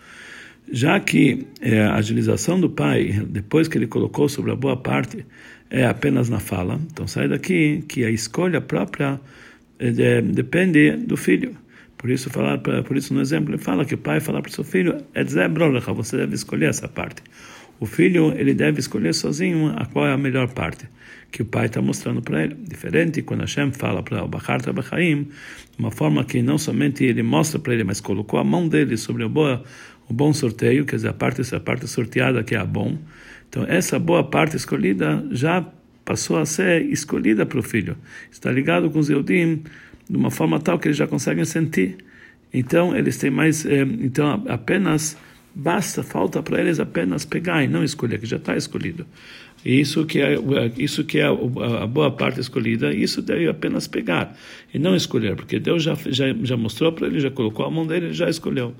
Já 0.70 1.00
que 1.00 1.46
é, 1.60 1.80
a 1.82 1.94
agilização 1.94 2.60
do 2.60 2.68
pai, 2.68 3.24
depois 3.28 3.68
que 3.68 3.78
ele 3.78 3.86
colocou 3.86 4.28
sobre 4.28 4.50
a 4.50 4.56
boa 4.56 4.76
parte, 4.76 5.24
é 5.70 5.86
apenas 5.86 6.28
na 6.28 6.40
fala, 6.40 6.80
então 6.90 7.06
sai 7.06 7.28
daqui 7.28 7.84
que 7.88 8.04
a 8.04 8.10
escolha 8.10 8.60
própria 8.60 9.20
é, 9.78 10.20
depende 10.22 10.92
do 10.92 11.16
filho. 11.16 11.56
Por 11.96 12.10
isso, 12.10 12.30
falar, 12.30 12.58
por 12.58 12.96
isso 12.96 13.12
no 13.12 13.20
exemplo, 13.20 13.50
ele 13.50 13.62
fala 13.62 13.84
que 13.84 13.94
o 13.94 13.98
pai 13.98 14.20
fala 14.20 14.40
para 14.40 14.50
o 14.50 14.52
seu 14.52 14.62
filho, 14.62 14.96
você 15.94 16.16
deve 16.16 16.34
escolher 16.34 16.68
essa 16.68 16.86
parte. 16.86 17.22
O 17.80 17.86
filho, 17.86 18.32
ele 18.36 18.54
deve 18.54 18.80
escolher 18.80 19.14
sozinho 19.14 19.72
a 19.76 19.84
qual 19.86 20.06
é 20.06 20.12
a 20.12 20.16
melhor 20.16 20.48
parte, 20.48 20.88
que 21.30 21.42
o 21.42 21.44
pai 21.44 21.66
está 21.66 21.80
mostrando 21.80 22.20
para 22.22 22.44
ele. 22.44 22.54
Diferente 22.54 23.22
quando 23.22 23.40
Hashem 23.40 23.72
fala 23.72 24.02
para 24.02 24.24
o 24.24 24.28
Bachar 24.28 24.60
Tabachaim, 24.60 25.28
uma 25.78 25.90
forma 25.90 26.24
que 26.24 26.42
não 26.42 26.58
somente 26.58 27.04
ele 27.04 27.22
mostra 27.22 27.58
para 27.58 27.74
ele, 27.74 27.84
mas 27.84 28.00
colocou 28.00 28.38
a 28.38 28.44
mão 28.44 28.68
dele 28.68 28.96
sobre 28.96 29.24
o, 29.24 29.28
boa, 29.28 29.62
o 30.08 30.12
bom 30.12 30.32
sorteio, 30.32 30.84
quer 30.84 30.96
dizer, 30.96 31.08
a 31.08 31.12
parte, 31.12 31.40
essa 31.40 31.60
parte 31.60 31.86
sorteada 31.86 32.42
que 32.42 32.54
é 32.54 32.58
a 32.58 32.64
bom. 32.64 32.96
Então, 33.48 33.64
essa 33.66 33.98
boa 33.98 34.24
parte 34.24 34.56
escolhida 34.56 35.24
já 35.30 35.66
passou 36.04 36.38
a 36.38 36.46
ser 36.46 36.86
escolhida 36.86 37.44
para 37.44 37.58
o 37.58 37.62
filho. 37.62 37.96
Está 38.30 38.50
ligado 38.50 38.90
com 38.90 38.98
os 38.98 39.10
Eudim, 39.10 39.62
de 40.08 40.16
uma 40.16 40.30
forma 40.30 40.58
tal 40.58 40.78
que 40.78 40.88
eles 40.88 40.96
já 40.96 41.06
conseguem 41.06 41.44
sentir. 41.44 41.98
Então 42.52 42.96
eles 42.96 43.18
têm 43.18 43.30
mais, 43.30 43.66
é, 43.66 43.82
então 43.82 44.42
apenas 44.48 45.16
basta, 45.54 46.02
falta 46.02 46.42
para 46.42 46.60
eles 46.60 46.80
apenas 46.80 47.24
pegar 47.24 47.62
e 47.62 47.68
não 47.68 47.84
escolher, 47.84 48.18
que 48.18 48.26
já 48.26 48.36
está 48.36 48.56
escolhido. 48.56 49.06
E 49.68 49.80
isso 49.80 50.06
que 50.06 50.18
é 50.18 50.34
isso 50.78 51.04
que 51.04 51.18
é 51.18 51.26
a 51.26 51.86
boa 51.86 52.10
parte 52.10 52.40
escolhida, 52.40 52.90
isso 52.90 53.20
deve 53.20 53.46
apenas 53.48 53.86
pegar 53.86 54.34
e 54.72 54.78
não 54.78 54.96
escolher, 54.96 55.36
porque 55.36 55.60
Deus 55.60 55.82
já 55.82 55.94
já, 56.06 56.24
já 56.42 56.56
mostrou 56.56 56.90
para 56.90 57.06
ele, 57.06 57.20
já 57.20 57.30
colocou 57.30 57.66
a 57.66 57.70
mão 57.70 57.86
dele, 57.86 58.06
ele 58.06 58.14
já 58.14 58.30
escolheu. 58.30 58.74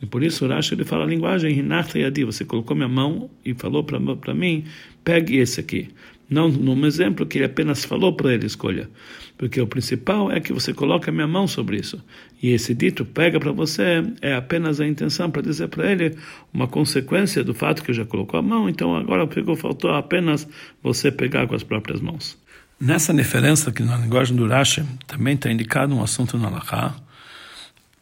E 0.00 0.06
por 0.06 0.22
isso 0.22 0.46
Rashi 0.46 0.74
ele 0.74 0.84
fala 0.84 1.02
a 1.02 1.06
linguagem 1.08 1.58
Hinachta 1.58 1.98
Yadi, 1.98 2.22
você 2.22 2.44
colocou 2.44 2.76
minha 2.76 2.88
mão 2.88 3.28
e 3.44 3.54
falou 3.54 3.82
para 3.82 4.32
mim, 4.32 4.66
pegue 5.02 5.36
esse 5.36 5.58
aqui. 5.58 5.88
Não 6.30 6.48
num 6.48 6.86
exemplo 6.86 7.26
que 7.26 7.38
ele 7.38 7.46
apenas 7.46 7.84
falou 7.84 8.14
para 8.14 8.32
ele 8.32 8.46
escolha, 8.46 8.88
porque 9.36 9.60
o 9.60 9.66
principal 9.66 10.30
é 10.30 10.38
que 10.38 10.52
você 10.52 10.72
coloca 10.72 11.10
a 11.10 11.12
minha 11.12 11.26
mão 11.26 11.48
sobre 11.48 11.76
isso. 11.76 12.02
E 12.40 12.50
esse 12.50 12.72
dito 12.72 13.04
pega 13.04 13.40
para 13.40 13.50
você 13.50 14.04
é 14.22 14.34
apenas 14.34 14.80
a 14.80 14.86
intenção 14.86 15.30
para 15.30 15.42
dizer 15.42 15.68
para 15.68 15.90
ele 15.90 16.16
uma 16.54 16.68
consequência 16.68 17.42
do 17.42 17.52
fato 17.52 17.82
que 17.82 17.92
já 17.92 18.04
colocou 18.04 18.38
a 18.38 18.42
mão, 18.42 18.68
então 18.68 18.94
agora 18.96 19.26
ficou 19.26 19.56
faltou 19.56 19.90
apenas 19.90 20.46
você 20.80 21.10
pegar 21.10 21.48
com 21.48 21.54
as 21.56 21.64
próprias 21.64 22.00
mãos. 22.00 22.38
Nessa 22.80 23.12
diferença 23.12 23.70
que 23.72 23.82
na 23.82 23.98
linguagem 23.98 24.34
do 24.34 24.46
Rashi 24.46 24.84
também 25.06 25.34
está 25.34 25.50
indicado 25.50 25.94
um 25.94 26.02
assunto 26.02 26.38
na 26.38 26.48
Laha, 26.48 26.94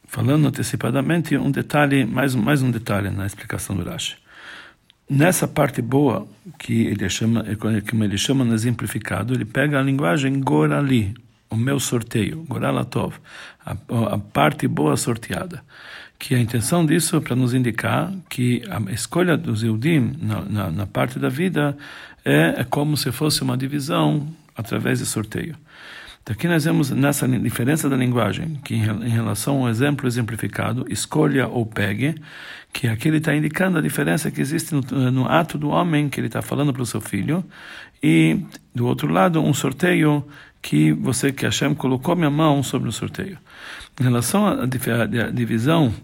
falando 0.07 0.47
antecipadamente 0.47 1.37
um 1.37 1.51
detalhe, 1.51 2.05
mais, 2.05 2.35
mais 2.35 2.63
um 2.63 2.71
detalhe 2.71 3.11
na 3.11 3.27
explicação 3.27 3.75
do 3.75 3.83
Rashi. 3.83 4.17
Nessa 5.09 5.49
parte 5.49 5.81
boa, 5.81 6.29
que 6.59 6.87
ele 6.87 7.09
chama, 7.09 7.45
ele 8.05 8.19
chama 8.19 8.45
no 8.45 8.53
exemplificado, 8.53 9.33
ele 9.33 9.45
pega 9.45 9.79
a 9.79 9.83
linguagem 9.83 10.39
Gorali, 10.41 11.15
o 11.49 11.57
meu 11.57 11.81
sorteio, 11.81 12.45
Goralatov, 12.47 13.15
a, 13.65 13.73
a 14.15 14.19
parte 14.19 14.69
boa 14.69 14.97
sorteada. 14.97 15.63
Que 16.19 16.35
a 16.35 16.39
intenção 16.39 16.85
disso 16.85 17.17
é 17.17 17.21
para 17.21 17.37
nos 17.37 17.55
indicar 17.55 18.13
que 18.29 18.63
a 18.69 18.93
escolha 18.93 19.37
dos 19.37 19.63
Eudim 19.63 20.15
na, 20.21 20.43
na, 20.43 20.71
na 20.71 20.87
parte 20.87 21.19
da 21.19 21.29
vida 21.29 21.77
é, 22.25 22.61
é 22.61 22.65
como 22.65 22.97
se 22.97 23.11
fosse 23.11 23.43
uma 23.43 23.57
divisão 23.57 24.29
através 24.55 24.99
de 24.99 25.07
sorteio. 25.07 25.57
Então 26.29 26.35
aqui 26.37 26.47
nós 26.47 26.67
vemos 26.67 26.91
nessa 26.91 27.27
diferença 27.27 27.89
da 27.89 27.97
linguagem, 27.97 28.61
que 28.63 28.75
em 28.75 29.09
relação 29.09 29.63
ao 29.63 29.71
exemplo 29.71 30.07
exemplificado, 30.07 30.85
escolha 30.91 31.49
ou 31.49 31.65
pegue, 31.65 32.17
que 32.71 32.87
aqui 32.87 33.09
ele 33.09 33.17
está 33.17 33.35
indicando 33.35 33.79
a 33.79 33.81
diferença 33.81 34.31
que 34.31 34.39
existe 34.39 34.75
no, 34.75 34.83
no 35.11 35.27
ato 35.27 35.57
do 35.57 35.71
homem 35.71 36.11
que 36.11 36.21
ele 36.21 36.27
está 36.27 36.43
falando 36.43 36.71
para 36.71 36.83
o 36.83 36.87
seu 36.87 37.01
filho, 37.01 37.43
e 38.03 38.43
do 38.75 38.87
outro 38.87 39.11
lado 39.11 39.43
um 39.43 39.55
sorteio 39.55 40.23
que 40.61 40.93
você, 40.93 41.33
que 41.33 41.47
Hashem 41.47 41.75
colocou 41.75 42.15
minha 42.15 42.29
mão 42.29 42.63
sobre 42.63 42.91
o 42.91 42.93
sorteio. 42.93 43.39
Em 43.99 44.05
relação 44.05 44.47
à 44.47 44.67
divisão 45.33 45.95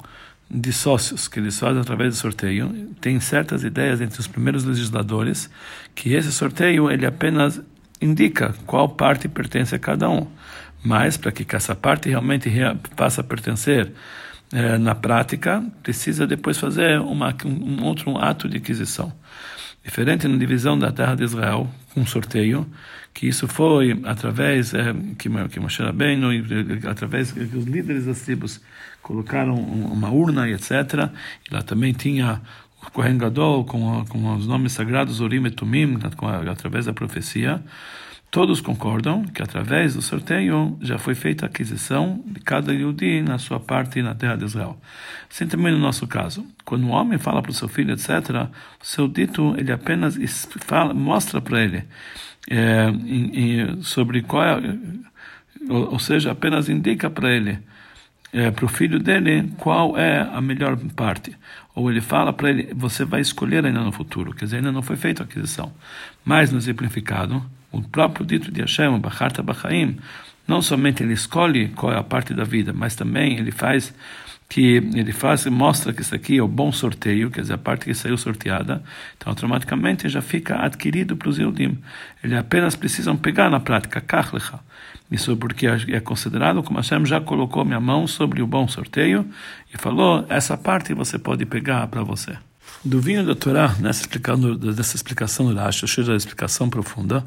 de 0.50 0.72
sócios 0.72 1.28
que 1.28 1.38
eles 1.38 1.58
fazem 1.58 1.82
através 1.82 2.14
do 2.14 2.18
sorteio, 2.18 2.72
tem 2.98 3.20
certas 3.20 3.62
ideias 3.62 4.00
entre 4.00 4.20
os 4.20 4.26
primeiros 4.26 4.64
legisladores 4.64 5.50
que 5.94 6.14
esse 6.14 6.32
sorteio 6.32 6.90
ele 6.90 7.04
apenas 7.04 7.60
indica 8.04 8.54
qual 8.66 8.88
parte 8.88 9.28
pertence 9.28 9.74
a 9.74 9.78
cada 9.78 10.08
um. 10.08 10.26
Mas, 10.84 11.16
para 11.16 11.32
que 11.32 11.56
essa 11.56 11.74
parte 11.74 12.10
realmente 12.10 12.50
passe 12.94 13.18
a 13.18 13.24
pertencer 13.24 13.90
eh, 14.52 14.76
na 14.78 14.94
prática, 14.94 15.64
precisa 15.82 16.26
depois 16.26 16.58
fazer 16.58 17.00
uma, 17.00 17.34
um 17.46 17.82
outro 17.84 18.18
ato 18.18 18.48
de 18.48 18.58
aquisição. 18.58 19.10
Diferente 19.82 20.28
na 20.28 20.36
divisão 20.36 20.78
da 20.78 20.92
terra 20.92 21.14
de 21.14 21.24
Israel, 21.24 21.68
com 21.94 22.04
sorteio, 22.06 22.66
que 23.14 23.26
isso 23.26 23.48
foi 23.48 23.98
através 24.04 24.74
eh, 24.74 24.94
que 25.18 25.30
que 25.48 25.60
Moshe 25.60 25.82
Rabbeinu, 25.82 26.28
através 26.88 27.32
que 27.32 27.40
os 27.40 27.64
líderes 27.64 28.04
das 28.04 28.20
tribos 28.20 28.60
colocaram 29.00 29.54
uma 29.54 30.10
urna 30.10 30.48
e 30.48 30.52
etc. 30.52 31.10
E 31.48 31.54
lá 31.54 31.62
também 31.62 31.92
tinha 31.92 32.40
Kohen 32.92 33.18
Gadol, 33.18 33.64
com, 33.64 34.04
com 34.06 34.34
os 34.34 34.46
nomes 34.46 34.72
sagrados 34.72 35.20
Urim 35.20 35.46
e 35.46 35.50
Tumim, 35.50 35.98
através 36.50 36.86
da 36.86 36.92
profecia, 36.92 37.62
todos 38.30 38.60
concordam 38.60 39.22
que 39.24 39.42
através 39.42 39.94
do 39.94 40.02
sorteio 40.02 40.76
já 40.80 40.98
foi 40.98 41.14
feita 41.14 41.46
a 41.46 41.48
aquisição 41.48 42.22
de 42.26 42.40
cada 42.40 42.72
Yudi 42.72 43.22
na 43.22 43.38
sua 43.38 43.60
parte 43.60 44.02
na 44.02 44.14
terra 44.14 44.36
de 44.36 44.44
Israel. 44.44 44.76
Assim 45.30 45.46
também 45.46 45.72
no 45.72 45.78
nosso 45.78 46.06
caso. 46.06 46.44
Quando 46.64 46.84
um 46.84 46.90
homem 46.90 47.18
fala 47.18 47.40
para 47.40 47.50
o 47.50 47.54
seu 47.54 47.68
filho, 47.68 47.92
etc., 47.92 48.48
o 48.82 48.84
seu 48.84 49.06
dito, 49.06 49.54
ele 49.56 49.70
apenas 49.70 50.18
fala, 50.66 50.92
mostra 50.92 51.40
para 51.40 51.62
ele 51.62 51.84
é, 52.50 52.88
em, 52.88 53.60
em, 53.60 53.82
sobre 53.82 54.22
qual 54.22 54.44
é, 54.44 54.60
ou, 55.68 55.92
ou 55.92 55.98
seja, 55.98 56.32
apenas 56.32 56.68
indica 56.68 57.08
para 57.08 57.30
ele 57.30 57.58
é, 58.34 58.50
para 58.50 58.64
o 58.64 58.68
filho 58.68 58.98
dele 58.98 59.52
qual 59.58 59.96
é 59.96 60.20
a 60.20 60.40
melhor 60.40 60.76
parte. 60.96 61.34
Ou 61.74 61.90
ele 61.90 62.00
fala 62.00 62.32
para 62.32 62.50
ele, 62.50 62.74
você 62.74 63.04
vai 63.04 63.20
escolher 63.20 63.64
ainda 63.64 63.80
no 63.80 63.92
futuro, 63.92 64.34
quer 64.34 64.46
dizer, 64.46 64.56
ainda 64.56 64.72
não 64.72 64.82
foi 64.82 64.96
feita 64.96 65.22
a 65.22 65.24
aquisição. 65.24 65.72
Mas 66.24 66.50
no 66.50 66.60
simplificado, 66.60 67.44
o 67.70 67.80
próprio 67.80 68.26
dito 68.26 68.50
de 68.50 68.60
Hashem, 68.60 68.98
Bacharta 68.98 69.42
Bachaim, 69.42 69.96
não 70.46 70.60
somente 70.60 71.02
ele 71.02 71.12
escolhe 71.12 71.68
qual 71.68 71.92
é 71.92 71.96
a 71.96 72.02
parte 72.02 72.34
da 72.34 72.44
vida, 72.44 72.72
mas 72.72 72.96
também 72.96 73.38
ele 73.38 73.52
faz 73.52 73.94
que 74.46 74.76
ele 74.76 75.12
faz 75.12 75.46
mostra 75.46 75.92
que 75.92 76.02
isso 76.02 76.14
aqui 76.14 76.36
é 76.36 76.42
o 76.42 76.46
bom 76.46 76.70
sorteio, 76.70 77.30
quer 77.30 77.40
dizer, 77.40 77.54
a 77.54 77.58
parte 77.58 77.86
que 77.86 77.94
saiu 77.94 78.16
sorteada, 78.16 78.82
então 79.16 79.30
automaticamente 79.30 80.08
já 80.08 80.20
fica 80.20 80.56
adquirido 80.62 81.16
para 81.16 81.28
os 81.28 81.38
Eudim. 81.38 81.78
Eles 82.22 82.38
apenas 82.38 82.76
precisam 82.76 83.16
pegar 83.16 83.48
na 83.48 83.58
prática, 83.58 84.00
kachlecha. 84.00 84.60
Isso 85.10 85.36
porque 85.36 85.66
é 85.66 86.00
considerado 86.00 86.62
como 86.62 86.78
Hashem 86.78 87.04
já 87.04 87.20
colocou 87.20 87.64
minha 87.64 87.80
mão 87.80 88.06
sobre 88.06 88.42
o 88.42 88.46
bom 88.46 88.66
sorteio 88.66 89.28
e 89.72 89.78
falou, 89.78 90.24
essa 90.28 90.56
parte 90.56 90.94
você 90.94 91.18
pode 91.18 91.44
pegar 91.44 91.86
para 91.88 92.02
você. 92.02 92.36
Do 92.84 93.00
vinho 93.00 93.24
da 93.24 93.34
Torá, 93.34 93.74
nessa, 93.78 94.06
dessa 94.74 94.96
explicação 94.96 95.46
do 95.46 95.54
Rashi, 95.54 95.84
ou 95.84 95.88
seja, 95.88 96.12
a 96.12 96.16
explicação 96.16 96.68
profunda, 96.68 97.24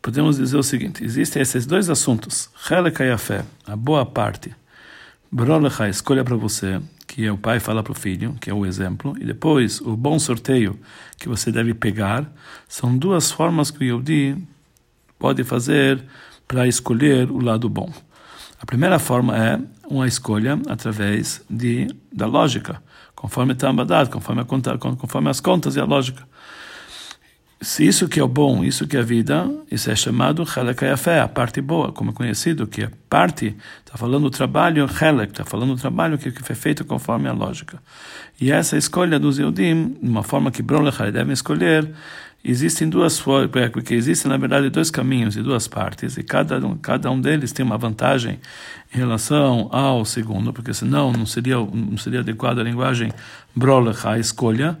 podemos 0.00 0.36
dizer 0.36 0.56
o 0.56 0.62
seguinte, 0.62 1.04
existem 1.04 1.40
esses 1.40 1.64
dois 1.64 1.88
assuntos, 1.88 2.50
Heleka 2.68 3.14
a 3.14 3.18
fé, 3.18 3.44
a 3.66 3.76
boa 3.76 4.04
parte, 4.04 4.54
Brolechai, 5.34 5.88
escolha 5.88 6.22
para 6.22 6.36
você, 6.36 6.78
que 7.06 7.24
é 7.24 7.32
o 7.32 7.38
pai 7.38 7.58
fala 7.58 7.82
para 7.82 7.92
o 7.92 7.94
filho, 7.94 8.36
que 8.38 8.50
é 8.50 8.54
o 8.54 8.66
exemplo, 8.66 9.16
e 9.18 9.24
depois 9.24 9.80
o 9.80 9.96
bom 9.96 10.18
sorteio 10.18 10.78
que 11.18 11.26
você 11.26 11.50
deve 11.50 11.72
pegar, 11.72 12.30
são 12.68 12.94
duas 12.94 13.30
formas 13.30 13.70
que 13.70 13.78
o 13.78 13.82
Yehudi 13.82 14.36
pode 15.18 15.42
fazer 15.42 16.04
para 16.46 16.66
escolher 16.66 17.30
o 17.30 17.38
lado 17.38 17.68
bom. 17.68 17.90
A 18.60 18.66
primeira 18.66 18.98
forma 18.98 19.36
é 19.36 19.58
uma 19.88 20.06
escolha 20.06 20.58
através 20.68 21.42
de, 21.50 21.88
da 22.12 22.26
lógica, 22.26 22.82
conforme 23.14 23.54
Tambadat, 23.54 24.10
conforme, 24.10 24.44
conforme 24.44 25.30
as 25.30 25.40
contas 25.40 25.76
e 25.76 25.80
a 25.80 25.84
lógica. 25.84 26.26
Se 27.60 27.86
isso 27.86 28.08
que 28.08 28.18
é 28.18 28.24
o 28.24 28.28
bom, 28.28 28.64
isso 28.64 28.88
que 28.88 28.96
é 28.96 29.00
a 29.00 29.04
vida, 29.04 29.48
isso 29.70 29.88
é 29.88 29.94
chamado 29.94 30.44
fé, 30.44 31.20
a 31.20 31.28
parte 31.28 31.60
boa, 31.60 31.92
como 31.92 32.10
é 32.10 32.12
conhecido, 32.12 32.66
que 32.66 32.82
é 32.82 32.90
parte, 33.08 33.56
está 33.84 33.96
falando 33.96 34.24
o 34.24 34.30
trabalho 34.30 34.84
Helek, 34.84 35.32
está 35.32 35.44
falando 35.44 35.74
o 35.74 35.76
trabalho 35.76 36.18
que, 36.18 36.32
que 36.32 36.42
foi 36.42 36.56
feito 36.56 36.84
conforme 36.84 37.28
a 37.28 37.32
lógica. 37.32 37.80
E 38.40 38.50
essa 38.50 38.76
escolha 38.76 39.16
dos 39.16 39.38
Eudim, 39.38 39.96
uma 40.02 40.24
forma 40.24 40.50
que 40.50 40.60
Brolechai 40.60 41.12
devem 41.12 41.32
escolher, 41.32 41.88
existem 42.44 42.88
duas 42.88 43.18
formas, 43.18 43.50
porque 43.70 43.94
existem 43.94 44.30
na 44.30 44.36
verdade 44.36 44.68
dois 44.70 44.90
caminhos 44.90 45.36
e 45.36 45.42
duas 45.42 45.68
partes, 45.68 46.16
e 46.16 46.22
cada 46.22 46.58
um, 46.66 46.76
cada 46.76 47.10
um 47.10 47.20
deles 47.20 47.52
tem 47.52 47.64
uma 47.64 47.78
vantagem 47.78 48.40
em 48.94 48.98
relação 48.98 49.68
ao 49.70 50.04
segundo, 50.04 50.52
porque 50.52 50.74
senão 50.74 51.12
não 51.12 51.26
seria, 51.26 51.56
não 51.56 51.96
seria 51.96 52.20
adequada 52.20 52.60
a 52.60 52.64
linguagem 52.64 53.12
Brolechai, 53.54 54.16
a 54.16 54.20
escolha, 54.20 54.78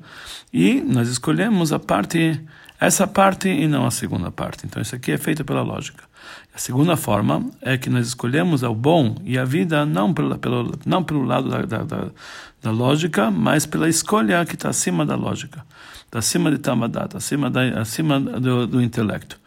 e 0.52 0.80
nós 0.80 1.08
escolhemos 1.08 1.72
a 1.72 1.78
parte 1.78 2.40
essa 2.82 3.06
parte 3.06 3.48
e 3.48 3.68
não 3.68 3.86
a 3.86 3.92
segunda 3.92 4.28
parte. 4.32 4.66
Então, 4.66 4.82
isso 4.82 4.96
aqui 4.96 5.12
é 5.12 5.16
feito 5.16 5.44
pela 5.44 5.62
lógica. 5.62 6.02
A 6.52 6.58
segunda 6.58 6.96
forma 6.96 7.48
é 7.60 7.78
que 7.78 7.88
nós 7.88 8.08
escolhemos 8.08 8.64
o 8.64 8.74
bom 8.74 9.14
e 9.24 9.38
a 9.38 9.44
vida 9.44 9.86
não 9.86 10.12
pelo, 10.12 10.36
pelo, 10.36 10.72
não 10.84 11.04
pelo 11.04 11.22
lado 11.22 11.48
da, 11.48 11.62
da, 11.62 11.82
da, 11.84 12.10
da 12.60 12.70
lógica, 12.72 13.30
mas 13.30 13.64
pela 13.64 13.88
escolha 13.88 14.44
que 14.44 14.54
está 14.54 14.68
acima 14.68 15.06
da 15.06 15.14
lógica, 15.14 15.64
acima 16.18 16.50
de 16.50 16.58
Tamadat, 16.58 17.16
acima, 17.16 17.50
da, 17.50 17.80
acima 17.80 18.20
do, 18.20 18.66
do 18.66 18.82
intelecto. 18.82 19.38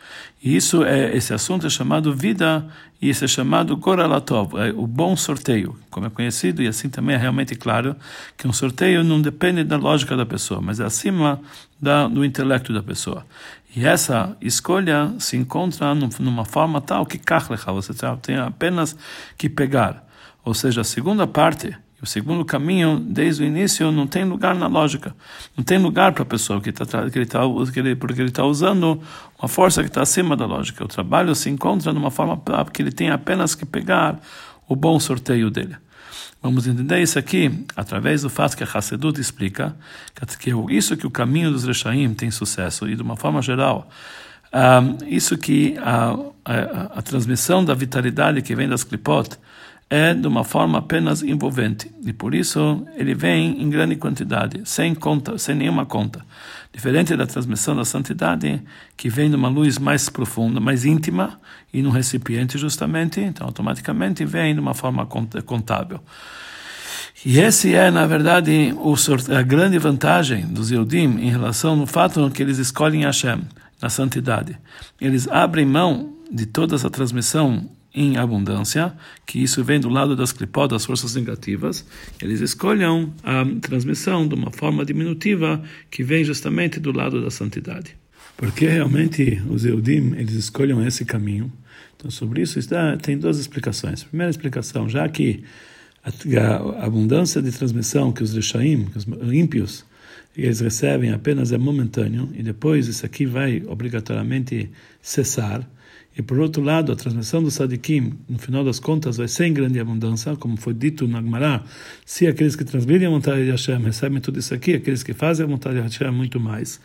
E 0.43 0.55
isso 0.55 0.83
é 0.83 1.15
esse 1.15 1.33
assunto 1.33 1.65
é 1.65 1.69
chamado 1.69 2.13
vida 2.13 2.67
e 3.01 3.09
isso 3.09 3.25
é 3.25 3.27
chamado 3.27 3.75
Goralatov, 3.75 4.55
é 4.57 4.71
o 4.71 4.85
bom 4.85 5.15
sorteio, 5.15 5.77
como 5.89 6.07
é 6.07 6.09
conhecido 6.09 6.61
e 6.61 6.67
assim 6.67 6.89
também 6.89 7.15
é 7.15 7.17
realmente 7.19 7.55
claro 7.55 7.95
que 8.37 8.47
um 8.47 8.53
sorteio 8.53 9.03
não 9.03 9.21
depende 9.21 9.63
da 9.63 9.77
lógica 9.77 10.15
da 10.15 10.25
pessoa, 10.25 10.61
mas 10.61 10.79
é 10.79 10.85
acima 10.85 11.39
da, 11.81 12.07
do 12.07 12.23
intelecto 12.23 12.73
da 12.73 12.83
pessoa. 12.83 13.25
E 13.75 13.85
essa 13.85 14.37
escolha 14.39 15.13
se 15.19 15.35
encontra 15.35 15.93
numa 16.19 16.45
forma 16.45 16.79
tal 16.79 17.05
que 17.05 17.17
kachlecha, 17.17 17.71
você 17.71 17.91
tem 18.21 18.37
apenas 18.37 18.95
que 19.37 19.49
pegar. 19.49 20.05
Ou 20.45 20.53
seja, 20.53 20.81
a 20.81 20.83
segunda 20.83 21.27
parte, 21.27 21.75
o 22.05 22.07
segundo 22.07 22.45
caminho, 22.45 22.99
desde 22.99 23.43
o 23.43 23.45
início, 23.45 23.91
não 23.91 24.05
tem 24.05 24.23
lugar 24.23 24.53
na 24.55 24.67
lógica. 24.67 25.15
Não 25.57 25.63
tem 25.63 25.79
lugar 25.79 26.13
para 26.13 26.21
a 26.21 26.25
pessoa 26.25 26.61
que 26.61 26.69
está 26.69 26.85
que 27.09 27.17
ele 27.17 27.25
tá, 27.25 27.41
que 27.73 27.79
ele, 27.79 27.95
porque 27.95 28.21
ele 28.21 28.29
está 28.29 28.45
usando 28.45 29.01
uma 29.39 29.47
força 29.47 29.81
que 29.81 29.89
está 29.89 30.03
acima 30.03 30.37
da 30.37 30.45
lógica. 30.45 30.83
O 30.83 30.87
trabalho 30.87 31.33
se 31.33 31.49
encontra 31.49 31.91
numa 31.91 32.11
forma 32.11 32.39
que 32.71 32.81
ele 32.81 32.91
tem 32.91 33.09
apenas 33.09 33.55
que 33.55 33.65
pegar 33.65 34.19
o 34.67 34.75
bom 34.75 34.99
sorteio 34.99 35.49
dele. 35.49 35.75
Vamos 36.43 36.67
entender 36.67 37.01
isso 37.01 37.17
aqui 37.17 37.65
através 37.75 38.21
do 38.21 38.29
fato 38.29 38.55
que 38.55 38.63
a 38.63 38.67
Hassedut 38.71 39.19
explica 39.19 39.75
que 40.39 40.51
isso 40.69 40.95
que 40.95 41.07
o 41.07 41.11
caminho 41.11 41.49
dos 41.51 41.63
Rechaim 41.63 42.13
tem 42.13 42.29
sucesso 42.29 42.87
e 42.87 42.95
de 42.95 43.01
uma 43.01 43.15
forma 43.15 43.41
geral, 43.41 43.89
um, 44.53 45.07
isso 45.07 45.39
que 45.39 45.75
a, 45.79 46.15
a, 46.45 46.99
a, 46.99 47.01
transmissão 47.01 47.65
da 47.65 47.73
vitalidade 47.73 48.43
que 48.43 48.55
vem 48.55 48.69
das 48.69 48.83
Klipot 48.83 49.39
é 49.89 50.13
de 50.13 50.27
uma 50.27 50.43
forma 50.43 50.79
apenas 50.79 51.21
envolvente 51.21 51.91
e 52.05 52.11
por 52.11 52.33
isso 52.33 52.85
ele 52.95 53.13
vem 53.13 53.61
em 53.61 53.69
grande 53.69 53.95
quantidade, 53.95 54.61
sem 54.65 54.95
conta, 54.95 55.37
sem 55.37 55.55
nenhuma 55.55 55.85
conta. 55.85 56.25
Diferente 56.73 57.15
da 57.15 57.25
transmissão 57.25 57.75
da 57.75 57.85
santidade, 57.85 58.61
que 58.97 59.09
vem 59.09 59.29
de 59.29 59.35
uma 59.35 59.47
luz 59.47 59.77
mais 59.77 60.09
profunda, 60.09 60.59
mais 60.59 60.83
íntima 60.83 61.39
e 61.71 61.81
num 61.81 61.89
recipiente 61.89 62.57
justamente, 62.57 63.21
então 63.21 63.47
automaticamente 63.47 64.25
vem 64.25 64.53
de 64.53 64.59
uma 64.59 64.73
forma 64.73 65.05
contábil. 65.05 66.01
E 67.23 67.39
esse 67.39 67.73
é, 67.73 67.89
na 67.89 68.05
verdade, 68.05 68.73
a 69.35 69.41
grande 69.41 69.79
vantagem 69.79 70.45
dos 70.45 70.71
Eudim 70.71 71.17
em 71.19 71.29
relação 71.29 71.79
ao 71.79 71.87
fato 71.87 72.29
que 72.29 72.43
eles 72.43 72.57
escolhem 72.57 73.03
Hashem 73.03 73.41
na 73.81 73.89
santidade. 73.89 74.57
Eles 74.99 75.27
abrem 75.27 75.65
mão 75.65 76.13
de 76.31 76.45
toda 76.45 76.75
essa 76.75 76.89
transmissão 76.89 77.69
em 77.95 78.17
abundância, 78.17 78.93
que 79.25 79.41
isso 79.41 79.63
vem 79.63 79.79
do 79.79 79.87
lado 79.87 80.15
das 80.15 80.33
clipó, 80.33 80.67
das 80.67 80.83
forças 80.83 81.15
negativas, 81.15 81.85
eles 82.21 82.41
escolham 82.41 83.13
a 83.23 83.45
transmissão 83.61 84.27
de 84.27 84.35
uma 84.35 84.51
forma 84.51 84.83
diminutiva 84.83 85.63
que 85.89 86.03
vem 86.03 86.23
justamente 86.23 86.79
do 86.79 86.91
lado 86.91 87.23
da 87.23 87.31
santidade. 87.31 87.95
Porque 88.35 88.67
realmente 88.67 89.41
os 89.49 89.63
Eudim, 89.63 90.13
eles 90.17 90.33
escolhem 90.33 90.85
esse 90.85 91.05
caminho. 91.05 91.51
Então, 91.95 92.11
sobre 92.11 92.41
isso 92.41 92.59
está, 92.59 92.97
tem 92.97 93.17
duas 93.17 93.39
explicações. 93.39 94.03
primeira 94.03 94.29
explicação, 94.29 94.89
já 94.89 95.07
que 95.07 95.43
a 96.03 96.85
abundância 96.85 97.41
de 97.41 97.51
transmissão 97.51 98.11
que 98.11 98.21
os 98.21 98.33
Rishaim, 98.33 98.85
que 98.85 98.97
os 98.97 99.07
ímpios, 99.33 99.85
eles 100.37 100.59
recebem 100.59 101.11
apenas 101.11 101.53
é 101.53 101.57
momentâneo, 101.57 102.29
e 102.33 102.43
depois 102.43 102.87
isso 102.87 103.05
aqui 103.05 103.25
vai 103.25 103.63
obrigatoriamente 103.65 104.69
cessar, 105.01 105.65
e 106.17 106.21
por 106.21 106.39
outro 106.39 106.63
lado, 106.63 106.93
a 106.93 106.95
transmissão 106.95 107.43
do 107.43 107.51
Sadikim, 107.51 108.13
no 108.29 108.39
final 108.39 108.63
das 108.63 108.79
contas, 108.79 109.17
vai 109.17 109.27
ser 109.27 109.47
em 109.47 109.53
grande 109.53 109.79
abundância, 109.79 110.33
como 110.37 110.55
foi 110.55 110.73
dito 110.73 111.07
na 111.07 111.21
Gemara, 111.21 111.63
se 112.05 112.25
aqueles 112.25 112.55
que 112.55 112.63
transmitem 112.63 113.07
a 113.07 113.09
vontade 113.09 113.43
de 113.43 113.51
Hashem 113.51 113.79
recebem 113.79 114.21
tudo 114.21 114.39
isso 114.39 114.53
aqui, 114.53 114.75
aqueles 114.75 115.03
que 115.03 115.13
fazem 115.13 115.45
a 115.45 115.49
vontade 115.49 115.75
de 115.75 115.81
Hashem 115.81 116.11
muito 116.11 116.39
mais. 116.39 116.79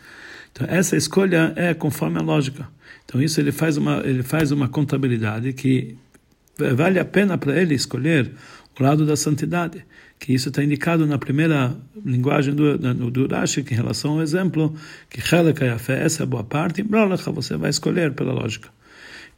Então, 0.51 0.67
essa 0.69 0.97
escolha 0.97 1.53
é 1.55 1.73
conforme 1.73 2.19
a 2.19 2.21
lógica. 2.21 2.67
Então, 3.05 3.21
isso 3.21 3.39
ele 3.39 3.53
faz 3.53 3.77
uma, 3.77 4.01
ele 4.03 4.21
faz 4.21 4.51
uma 4.51 4.67
contabilidade 4.67 5.53
que 5.53 5.95
vale 6.75 6.99
a 6.99 7.05
pena 7.05 7.37
para 7.37 7.59
ele 7.59 7.73
escolher 7.73 8.31
o 8.77 8.83
lado 8.83 9.05
da 9.05 9.15
santidade, 9.15 9.85
que 10.19 10.33
isso 10.33 10.49
está 10.49 10.63
indicado 10.63 11.05
na 11.05 11.17
primeira 11.17 11.75
linguagem 12.03 12.53
do, 12.53 12.77
do, 12.77 13.27
Rashi, 13.27 13.63
que 13.63 13.73
em 13.73 13.77
relação 13.77 14.11
ao 14.13 14.21
exemplo, 14.21 14.75
que 15.09 15.21
essa 15.21 16.21
é 16.21 16.23
a 16.23 16.25
boa 16.25 16.43
parte, 16.43 16.83
você 17.33 17.55
vai 17.55 17.69
escolher 17.69 18.13
pela 18.13 18.33
lógica. 18.33 18.69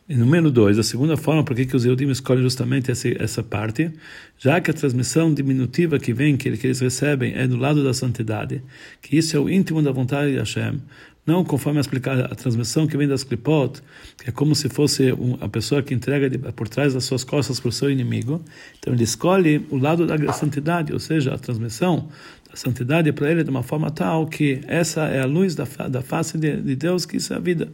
E 0.08 0.16
número 0.16 0.52
dois, 0.52 0.78
a 0.78 0.84
segunda 0.84 1.16
forma, 1.16 1.46
por 1.46 1.56
que 1.56 1.74
os 1.74 1.86
Eudim 1.86 2.10
escolhem 2.10 2.44
justamente 2.44 2.92
essa, 2.92 3.08
essa 3.24 3.42
parte, 3.42 3.90
já 4.38 4.60
que 4.60 4.70
a 4.70 4.74
transmissão 4.74 5.34
diminutiva 5.34 5.98
que 5.98 6.14
vem, 6.14 6.36
que, 6.36 6.50
eles 6.50 6.82
recebem, 6.82 7.34
é 7.36 7.48
do 7.48 7.56
lado 7.56 7.82
da 7.82 7.94
santidade, 7.94 8.62
que 9.02 9.18
isso 9.18 9.38
é 9.38 9.40
o 9.40 9.50
íntimo 9.50 9.82
da 9.82 9.94
vontade 9.94 10.34
de 10.34 10.40
Hashem, 10.40 10.82
não 11.26 11.46
conforme 11.46 11.80
explicar 11.80 12.20
a 12.20 12.36
transmissão 12.36 12.86
que 12.86 12.98
vem 12.98 13.08
das 13.08 13.24
clipot, 13.24 13.82
que 14.18 14.30
é 14.30 14.32
como 14.34 14.54
se 14.54 14.68
fosse 14.68 15.14
um, 15.14 15.38
a 15.40 15.48
pessoa 15.48 15.82
que 15.82 15.94
entrega 15.94 16.30
de, 16.30 16.38
por 16.38 16.68
trás 16.68 16.94
das 16.94 17.06
suas 17.06 17.24
costas 17.24 17.62
para 17.62 17.70
o 17.70 17.72
seu 17.72 17.90
inimigo. 17.90 18.44
Então 18.78 18.94
ele 18.94 19.06
escolhe 19.06 19.66
o 19.70 19.78
lado 19.78 20.06
da 20.06 20.34
santidade, 20.34 20.92
ou 20.92 21.00
seja, 21.00 21.34
a 21.34 21.38
transmissão 21.38 22.10
da 22.50 22.58
santidade 22.58 23.10
para 23.14 23.32
ele 23.32 23.42
de 23.42 23.50
uma 23.50 23.64
forma 23.64 23.90
tal 23.90 24.28
que 24.28 24.60
essa 24.68 25.06
é 25.06 25.22
a 25.22 25.26
luz 25.26 25.56
da, 25.56 25.64
da 25.88 26.02
face 26.02 26.38
de, 26.38 26.62
de 26.62 26.76
Deus, 26.76 27.06
que 27.06 27.16
isso 27.16 27.32
é 27.32 27.38
a 27.38 27.40
vida 27.40 27.72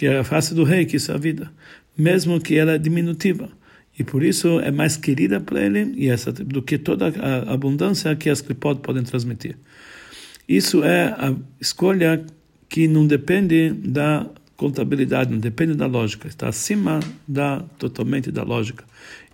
que 0.00 0.06
é 0.06 0.16
a 0.16 0.24
face 0.24 0.54
do 0.54 0.64
rei, 0.64 0.86
que 0.86 0.96
isso 0.96 1.12
é 1.12 1.14
a 1.14 1.18
vida, 1.18 1.52
mesmo 1.94 2.40
que 2.40 2.56
ela 2.56 2.72
é 2.72 2.78
diminutiva. 2.78 3.50
E 3.98 4.02
por 4.02 4.24
isso 4.24 4.58
é 4.60 4.70
mais 4.70 4.96
querida 4.96 5.38
para 5.38 5.60
ele 5.60 5.92
e 5.94 6.08
essa, 6.08 6.32
do 6.32 6.62
que 6.62 6.78
toda 6.78 7.08
a 7.08 7.52
abundância 7.52 8.16
que 8.16 8.30
as 8.30 8.40
clipot 8.40 8.80
podem 8.80 9.02
transmitir. 9.02 9.58
Isso 10.48 10.82
é 10.82 11.08
a 11.08 11.34
escolha 11.60 12.24
que 12.66 12.88
não 12.88 13.06
depende 13.06 13.74
da 13.74 14.26
contabilidade, 14.56 15.32
não 15.32 15.38
depende 15.38 15.74
da 15.74 15.86
lógica, 15.86 16.28
está 16.28 16.48
acima 16.48 17.00
da 17.28 17.60
totalmente 17.78 18.32
da 18.32 18.42
lógica. 18.42 18.84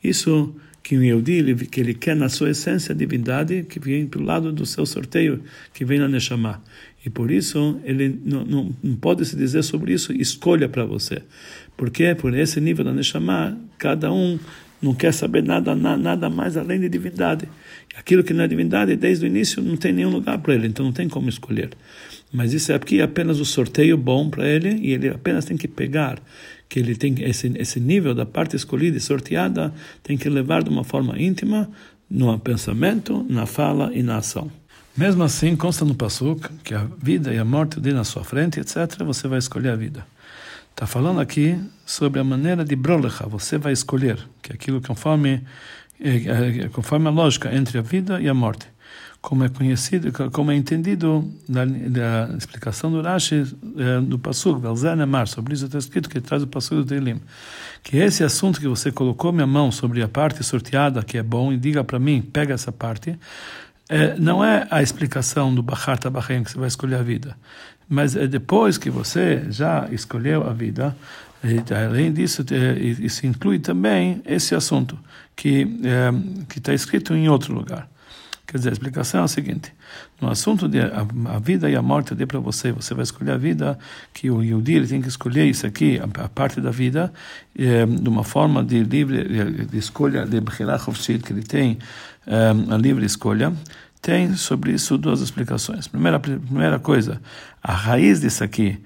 Isso 0.02 0.52
que 0.82 0.96
o 0.96 1.02
Yehudi, 1.04 1.54
que 1.66 1.80
ele 1.80 1.94
quer 1.94 2.16
na 2.16 2.28
sua 2.28 2.50
essência 2.50 2.92
a 2.92 2.96
divindade 2.96 3.64
que 3.68 3.78
vem 3.78 4.04
pelo 4.08 4.24
lado 4.24 4.52
do 4.52 4.66
seu 4.66 4.84
sorteio, 4.84 5.44
que 5.72 5.84
vem 5.84 6.00
na 6.00 6.08
Neshama. 6.08 6.60
E 7.06 7.10
por 7.10 7.30
isso, 7.30 7.80
ele 7.84 8.20
não, 8.24 8.44
não, 8.44 8.74
não 8.82 8.96
pode 8.96 9.24
se 9.24 9.36
dizer 9.36 9.62
sobre 9.62 9.92
isso, 9.92 10.12
escolha 10.12 10.68
para 10.68 10.84
você. 10.84 11.22
Porque 11.76 12.16
por 12.16 12.36
esse 12.36 12.60
nível 12.60 12.84
da 12.84 12.92
Neshama, 12.92 13.56
cada 13.78 14.12
um 14.12 14.36
não 14.82 14.92
quer 14.92 15.12
saber 15.12 15.44
nada, 15.44 15.72
nada 15.76 16.28
mais 16.28 16.56
além 16.56 16.80
de 16.80 16.88
divindade. 16.88 17.48
Aquilo 17.96 18.24
que 18.24 18.34
não 18.34 18.42
é 18.42 18.48
divindade, 18.48 18.96
desde 18.96 19.24
o 19.24 19.28
início, 19.28 19.62
não 19.62 19.76
tem 19.76 19.92
nenhum 19.92 20.10
lugar 20.10 20.38
para 20.38 20.52
ele, 20.52 20.66
então 20.66 20.84
não 20.84 20.92
tem 20.92 21.08
como 21.08 21.28
escolher. 21.28 21.70
Mas 22.32 22.52
isso 22.52 22.72
é 22.72 22.74
aqui 22.74 23.00
apenas 23.00 23.38
o 23.38 23.44
sorteio 23.44 23.96
bom 23.96 24.28
para 24.28 24.48
ele, 24.48 24.76
e 24.82 24.92
ele 24.92 25.08
apenas 25.08 25.44
tem 25.44 25.56
que 25.56 25.68
pegar 25.68 26.20
que 26.68 26.80
ele 26.80 26.96
tem 26.96 27.14
esse, 27.22 27.52
esse 27.56 27.78
nível 27.78 28.16
da 28.16 28.26
parte 28.26 28.56
escolhida 28.56 28.96
e 28.96 29.00
sorteada, 29.00 29.72
tem 30.02 30.18
que 30.18 30.28
levar 30.28 30.64
de 30.64 30.70
uma 30.70 30.82
forma 30.82 31.16
íntima, 31.22 31.70
no 32.10 32.36
pensamento, 32.40 33.24
na 33.28 33.46
fala 33.46 33.92
e 33.94 34.02
na 34.02 34.16
ação. 34.16 34.50
Mesmo 34.96 35.22
assim, 35.22 35.54
consta 35.54 35.84
no 35.84 35.94
Pasuk 35.94 36.48
que 36.64 36.74
a 36.74 36.86
vida 36.96 37.32
e 37.32 37.38
a 37.38 37.44
morte 37.44 37.78
dê 37.78 37.92
na 37.92 38.02
sua 38.02 38.24
frente, 38.24 38.58
etc., 38.58 39.04
você 39.04 39.28
vai 39.28 39.38
escolher 39.38 39.68
a 39.68 39.76
vida. 39.76 40.06
Está 40.70 40.86
falando 40.86 41.20
aqui 41.20 41.58
sobre 41.84 42.18
a 42.18 42.24
maneira 42.24 42.64
de 42.64 42.74
brolecha, 42.74 43.26
você 43.26 43.58
vai 43.58 43.74
escolher, 43.74 44.18
que 44.40 44.52
é 44.52 44.54
aquilo 44.54 44.80
conforme, 44.80 45.44
é, 46.00 46.64
é, 46.64 46.68
conforme 46.70 47.08
a 47.08 47.10
lógica 47.10 47.54
entre 47.54 47.78
a 47.78 47.82
vida 47.82 48.20
e 48.22 48.28
a 48.28 48.32
morte. 48.32 48.66
Como 49.20 49.44
é 49.44 49.50
conhecido, 49.50 50.10
como 50.30 50.50
é 50.50 50.54
entendido 50.54 51.30
na, 51.46 51.66
na 51.66 52.36
explicação 52.38 52.90
do 52.90 53.02
Rashi 53.02 53.44
é, 53.76 54.00
do 54.00 54.18
Pasuk, 54.18 54.60
Velzenemar, 54.60 55.26
sobre 55.26 55.52
isso 55.52 55.66
está 55.66 55.78
escrito 55.78 56.08
que 56.08 56.22
traz 56.22 56.42
o 56.42 56.46
Pasuk 56.46 56.76
do 56.76 56.84
Teilim, 56.86 57.20
que 57.82 57.98
esse 57.98 58.24
assunto 58.24 58.60
que 58.60 58.68
você 58.68 58.90
colocou 58.90 59.30
minha 59.30 59.46
mão 59.46 59.70
sobre 59.70 60.02
a 60.02 60.08
parte 60.08 60.42
sorteada, 60.42 61.02
que 61.02 61.18
é 61.18 61.22
bom, 61.22 61.52
e 61.52 61.58
diga 61.58 61.84
para 61.84 61.98
mim, 61.98 62.22
pega 62.22 62.54
essa 62.54 62.72
parte, 62.72 63.18
é, 63.88 64.18
não 64.18 64.44
é 64.44 64.66
a 64.70 64.82
explicação 64.82 65.54
do 65.54 65.62
Bachar 65.62 65.98
Tabachem 65.98 66.42
que 66.42 66.50
você 66.50 66.58
vai 66.58 66.68
escolher 66.68 66.96
a 66.96 67.02
vida, 67.02 67.36
mas 67.88 68.16
é 68.16 68.26
depois 68.26 68.76
que 68.78 68.90
você 68.90 69.44
já 69.50 69.88
escolheu 69.92 70.48
a 70.48 70.52
vida, 70.52 70.96
além 71.70 72.12
disso, 72.12 72.44
isso 73.00 73.26
inclui 73.26 73.58
também 73.58 74.20
esse 74.26 74.54
assunto 74.54 74.98
que 75.36 75.80
é, 75.84 76.10
que 76.48 76.58
está 76.58 76.74
escrito 76.74 77.14
em 77.14 77.28
outro 77.28 77.54
lugar. 77.54 77.88
Quer 78.46 78.58
dizer, 78.58 78.68
a 78.68 78.72
explicação 78.72 79.22
é 79.22 79.24
a 79.24 79.28
seguinte: 79.28 79.72
no 80.20 80.30
assunto 80.30 80.68
de 80.68 80.80
a, 80.80 81.06
a 81.34 81.38
vida 81.38 81.68
e 81.68 81.74
a 81.74 81.82
morte, 81.82 82.12
eu 82.12 82.16
dei 82.16 82.26
para 82.26 82.38
você, 82.38 82.70
você 82.70 82.94
vai 82.94 83.02
escolher 83.02 83.32
a 83.32 83.36
vida, 83.36 83.78
que 84.14 84.30
o 84.30 84.42
Yudi 84.42 84.86
tem 84.86 85.02
que 85.02 85.08
escolher 85.08 85.46
isso 85.46 85.66
aqui, 85.66 85.98
a, 85.98 86.24
a 86.24 86.28
parte 86.28 86.60
da 86.60 86.70
vida, 86.70 87.12
é, 87.58 87.84
de 87.84 88.08
uma 88.08 88.22
forma 88.22 88.62
de 88.62 88.82
livre 88.84 89.66
de 89.66 89.78
escolha, 89.78 90.24
de 90.24 90.40
que 90.40 91.32
ele 91.32 91.42
tem 91.42 91.78
um, 92.26 92.72
a 92.72 92.78
livre 92.78 93.04
escolha, 93.04 93.52
tem 94.00 94.34
sobre 94.36 94.72
isso 94.72 94.96
duas 94.96 95.20
explicações. 95.20 95.88
Primeira, 95.88 96.20
primeira 96.20 96.78
coisa, 96.78 97.20
a 97.60 97.72
raiz 97.72 98.20
disso 98.20 98.44
aqui, 98.44 98.78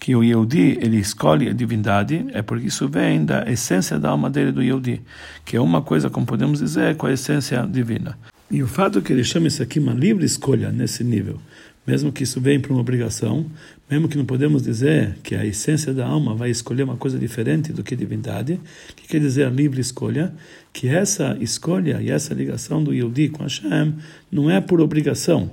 que 0.00 0.16
o 0.16 0.24
Yehudi, 0.24 0.78
ele 0.80 0.98
escolhe 0.98 1.48
a 1.48 1.52
divindade, 1.52 2.26
é 2.32 2.42
porque 2.42 2.66
isso 2.66 2.88
vem 2.88 3.24
da 3.24 3.48
essência 3.50 3.96
da 3.98 4.10
alma 4.10 4.28
dele 4.28 4.50
do 4.50 4.60
Yehudi, 4.60 5.00
que 5.44 5.56
é 5.56 5.60
uma 5.60 5.80
coisa, 5.80 6.10
como 6.10 6.26
podemos 6.26 6.58
dizer, 6.58 6.96
com 6.96 7.06
a 7.06 7.12
essência 7.12 7.64
divina. 7.64 8.18
E 8.50 8.62
o 8.62 8.66
fato 8.66 9.00
que 9.00 9.12
ele 9.12 9.24
chama 9.24 9.48
isso 9.48 9.62
aqui 9.62 9.78
uma 9.78 9.94
livre 9.94 10.24
escolha 10.24 10.70
nesse 10.70 11.02
nível, 11.02 11.40
mesmo 11.86 12.12
que 12.12 12.22
isso 12.22 12.40
venha 12.40 12.60
para 12.60 12.72
uma 12.72 12.80
obrigação, 12.80 13.46
mesmo 13.90 14.08
que 14.08 14.16
não 14.16 14.24
podemos 14.24 14.62
dizer 14.62 15.16
que 15.22 15.34
a 15.34 15.44
essência 15.44 15.92
da 15.92 16.06
alma 16.06 16.34
vai 16.34 16.50
escolher 16.50 16.82
uma 16.82 16.96
coisa 16.96 17.18
diferente 17.18 17.72
do 17.72 17.82
que 17.82 17.96
divindade, 17.96 18.60
que 18.96 19.08
quer 19.08 19.20
dizer 19.20 19.46
a 19.46 19.50
livre 19.50 19.80
escolha, 19.80 20.32
que 20.72 20.88
essa 20.88 21.36
escolha 21.40 22.00
e 22.00 22.10
essa 22.10 22.32
ligação 22.34 22.82
do 22.82 22.92
Yehudi 22.92 23.28
com 23.28 23.42
Hashem 23.42 23.94
não 24.30 24.50
é 24.50 24.60
por 24.60 24.80
obrigação, 24.80 25.50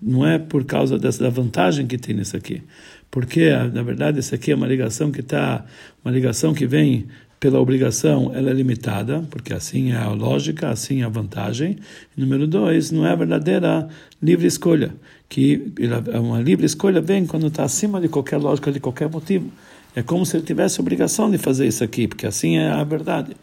não 0.00 0.26
é 0.26 0.38
por 0.38 0.64
causa 0.64 0.98
dessa, 0.98 1.28
vantagem 1.30 1.86
que 1.86 1.98
tem 1.98 2.14
nisso 2.14 2.36
aqui, 2.36 2.62
porque 3.10 3.50
na 3.72 3.82
verdade 3.82 4.20
isso 4.20 4.34
aqui 4.34 4.52
é 4.52 4.54
uma 4.54 4.66
ligação 4.66 5.10
que 5.10 5.20
está, 5.20 5.64
uma 6.04 6.12
ligação 6.12 6.54
que 6.54 6.66
vem 6.66 7.06
pela 7.38 7.60
obrigação, 7.60 8.32
ela 8.34 8.50
é 8.50 8.52
limitada, 8.52 9.26
porque 9.30 9.52
assim 9.52 9.92
é 9.92 9.96
a 9.96 10.08
lógica, 10.08 10.70
assim 10.70 11.02
é 11.02 11.04
a 11.04 11.08
vantagem. 11.08 11.78
número 12.16 12.46
dois, 12.46 12.90
não 12.90 13.06
é 13.06 13.10
a 13.12 13.16
verdadeira 13.16 13.88
livre 14.22 14.46
escolha, 14.46 14.94
que 15.28 15.72
uma 16.14 16.40
livre 16.40 16.64
escolha 16.64 17.00
vem 17.00 17.26
quando 17.26 17.48
está 17.48 17.64
acima 17.64 18.00
de 18.00 18.08
qualquer 18.08 18.38
lógica, 18.38 18.72
de 18.72 18.80
qualquer 18.80 19.10
motivo. 19.10 19.50
É 19.94 20.02
como 20.02 20.26
se 20.26 20.36
ele 20.36 20.44
tivesse 20.44 20.78
obrigação 20.78 21.30
de 21.30 21.38
fazer 21.38 21.66
isso 21.66 21.82
aqui, 21.82 22.06
porque 22.06 22.26
assim 22.26 22.58
é 22.58 22.68
a 22.68 22.84
verdade. 22.84 23.34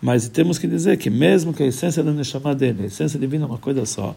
Mas 0.00 0.26
temos 0.28 0.58
que 0.58 0.66
dizer 0.66 0.96
que 0.96 1.10
mesmo 1.10 1.52
que 1.52 1.62
a 1.62 1.66
essência 1.66 2.02
da 2.02 2.10
Neshama 2.10 2.54
dele, 2.54 2.84
a 2.84 2.86
essência 2.86 3.18
divina 3.18 3.44
é 3.44 3.46
uma 3.46 3.58
coisa 3.58 3.84
só, 3.84 4.16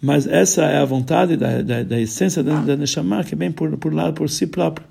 mas 0.00 0.26
essa 0.26 0.64
é 0.64 0.78
a 0.78 0.84
vontade 0.84 1.36
da, 1.36 1.62
da, 1.62 1.82
da 1.82 2.00
essência 2.00 2.42
da, 2.42 2.60
da 2.60 2.76
Neshama 2.76 3.24
que 3.24 3.34
vem 3.34 3.50
por, 3.50 3.76
por 3.78 3.92
lá, 3.92 4.12
por 4.12 4.28
si 4.28 4.46
próprio. 4.46 4.86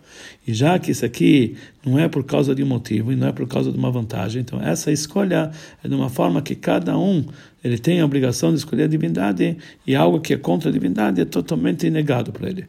E 0.47 0.53
já 0.53 0.79
que 0.79 0.91
isso 0.91 1.05
aqui 1.05 1.55
não 1.85 1.99
é 1.99 2.07
por 2.07 2.23
causa 2.23 2.55
de 2.55 2.63
um 2.63 2.65
motivo 2.65 3.11
e 3.11 3.15
não 3.15 3.27
é 3.27 3.31
por 3.31 3.47
causa 3.47 3.71
de 3.71 3.77
uma 3.77 3.91
vantagem, 3.91 4.41
então 4.41 4.61
essa 4.61 4.91
escolha 4.91 5.51
é 5.83 5.87
de 5.87 5.93
uma 5.93 6.09
forma 6.09 6.41
que 6.41 6.55
cada 6.55 6.97
um 6.97 7.25
ele 7.63 7.77
tem 7.77 7.99
a 7.99 8.05
obrigação 8.05 8.51
de 8.51 8.57
escolher 8.57 8.83
a 8.83 8.87
divindade 8.87 9.57
e 9.85 9.95
algo 9.95 10.19
que 10.19 10.33
é 10.33 10.37
contra 10.37 10.69
a 10.69 10.71
divindade 10.71 11.19
é 11.21 11.25
totalmente 11.25 11.89
negado 11.89 12.31
para 12.31 12.49
ele. 12.49 12.65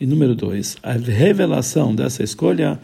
E 0.00 0.06
número 0.06 0.34
dois, 0.34 0.76
a 0.82 0.92
revelação 0.92 1.94
dessa 1.94 2.22
escolha 2.22 2.78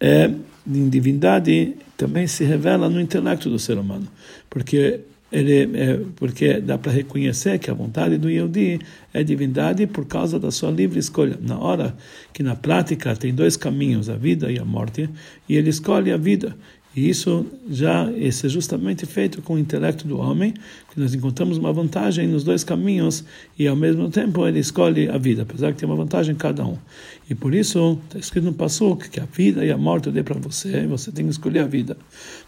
é 0.00 0.30
em 0.66 0.88
divindade 0.88 1.74
também 1.96 2.26
se 2.26 2.44
revela 2.44 2.88
no 2.88 3.00
intelecto 3.00 3.50
do 3.50 3.58
ser 3.58 3.76
humano, 3.76 4.06
porque 4.48 5.00
ele 5.32 5.78
é, 5.78 6.00
porque 6.16 6.60
dá 6.60 6.76
para 6.76 6.90
reconhecer 6.90 7.58
que 7.58 7.70
a 7.70 7.74
vontade 7.74 8.18
do 8.18 8.28
Yehudi 8.28 8.80
é 9.14 9.22
divindade 9.22 9.86
por 9.86 10.04
causa 10.04 10.38
da 10.40 10.50
sua 10.50 10.70
livre 10.70 10.98
escolha. 10.98 11.38
Na 11.40 11.58
hora 11.58 11.94
que 12.32 12.42
na 12.42 12.56
prática 12.56 13.14
tem 13.14 13.32
dois 13.32 13.56
caminhos, 13.56 14.08
a 14.08 14.16
vida 14.16 14.50
e 14.50 14.58
a 14.58 14.64
morte, 14.64 15.08
e 15.48 15.56
ele 15.56 15.70
escolhe 15.70 16.10
a 16.10 16.16
vida. 16.16 16.56
E 16.94 17.08
isso 17.08 17.46
já 17.70 18.10
é 18.10 18.48
justamente 18.48 19.06
feito 19.06 19.40
com 19.42 19.54
o 19.54 19.58
intelecto 19.58 20.08
do 20.08 20.18
homem, 20.18 20.52
que 20.92 20.98
nós 20.98 21.14
encontramos 21.14 21.56
uma 21.56 21.72
vantagem 21.72 22.26
nos 22.26 22.42
dois 22.42 22.64
caminhos 22.64 23.24
e 23.56 23.68
ao 23.68 23.76
mesmo 23.76 24.10
tempo 24.10 24.44
ele 24.44 24.58
escolhe 24.58 25.08
a 25.08 25.16
vida, 25.16 25.42
apesar 25.42 25.72
que 25.72 25.78
tem 25.78 25.88
uma 25.88 25.94
vantagem 25.94 26.34
em 26.34 26.38
cada 26.38 26.66
um. 26.66 26.76
E 27.28 27.34
por 27.34 27.54
isso 27.54 27.96
está 28.06 28.18
escrito 28.18 28.46
no 28.46 28.52
Passuk 28.52 29.08
que 29.08 29.20
a 29.20 29.24
vida 29.24 29.64
e 29.64 29.70
a 29.70 29.78
morte 29.78 30.08
eu 30.08 30.12
dei 30.12 30.24
para 30.24 30.38
você, 30.40 30.82
e 30.82 30.86
você 30.88 31.12
tem 31.12 31.24
que 31.24 31.30
escolher 31.30 31.60
a 31.60 31.66
vida. 31.66 31.96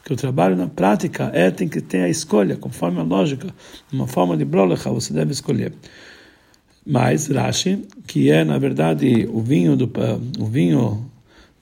Porque 0.01 0.13
o 0.13 0.17
trabalho 0.17 0.57
na 0.57 0.67
prática 0.67 1.31
é 1.33 1.49
tem 1.53 1.69
que 1.69 1.81
ter 1.81 2.03
a 2.03 2.09
escolha, 2.09 2.57
conforme 2.57 2.99
a 2.99 3.05
lógica, 3.05 3.55
uma 3.93 4.09
forma 4.09 4.37
de 4.37 4.45
brolecha 4.45 4.91
você 4.91 5.13
deve 5.13 5.31
escolher. 5.31 5.73
Mas 6.85 7.29
Rashi, 7.29 7.87
que 8.09 8.29
é 8.29 8.43
na 8.43 8.59
verdade 8.59 9.29
o 9.33 9.41
vinho 9.41 9.77
do 9.77 9.89
o 10.41 10.47
vinho 10.47 11.12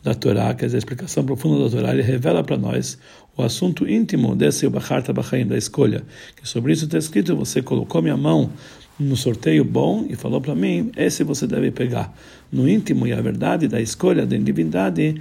da 0.02 0.14
Torá, 0.14 0.54
quer 0.54 0.66
dizer, 0.66 0.76
a 0.76 0.78
explicação 0.78 1.24
profunda 1.24 1.64
da 1.64 1.70
Torá, 1.70 1.92
ele 1.92 2.02
revela 2.02 2.42
para 2.42 2.56
nós 2.56 2.98
o 3.36 3.42
assunto 3.42 3.88
íntimo 3.88 4.34
desse 4.34 4.68
Bacharta 4.68 5.12
Bachaim, 5.12 5.46
da 5.46 5.56
escolha. 5.56 6.02
Que 6.36 6.48
sobre 6.48 6.72
isso 6.72 6.84
está 6.84 6.98
escrito: 6.98 7.36
você 7.36 7.62
colocou 7.62 8.00
minha 8.00 8.16
mão 8.16 8.50
no 8.98 9.16
sorteio 9.16 9.64
bom 9.64 10.06
e 10.08 10.16
falou 10.16 10.40
para 10.40 10.54
mim: 10.54 10.90
esse 10.96 11.22
você 11.24 11.46
deve 11.46 11.70
pegar. 11.70 12.14
No 12.50 12.68
íntimo 12.68 13.06
e 13.06 13.12
a 13.12 13.20
verdade 13.20 13.68
da 13.68 13.80
escolha 13.80 14.26
da 14.26 14.36
divindade, 14.36 15.20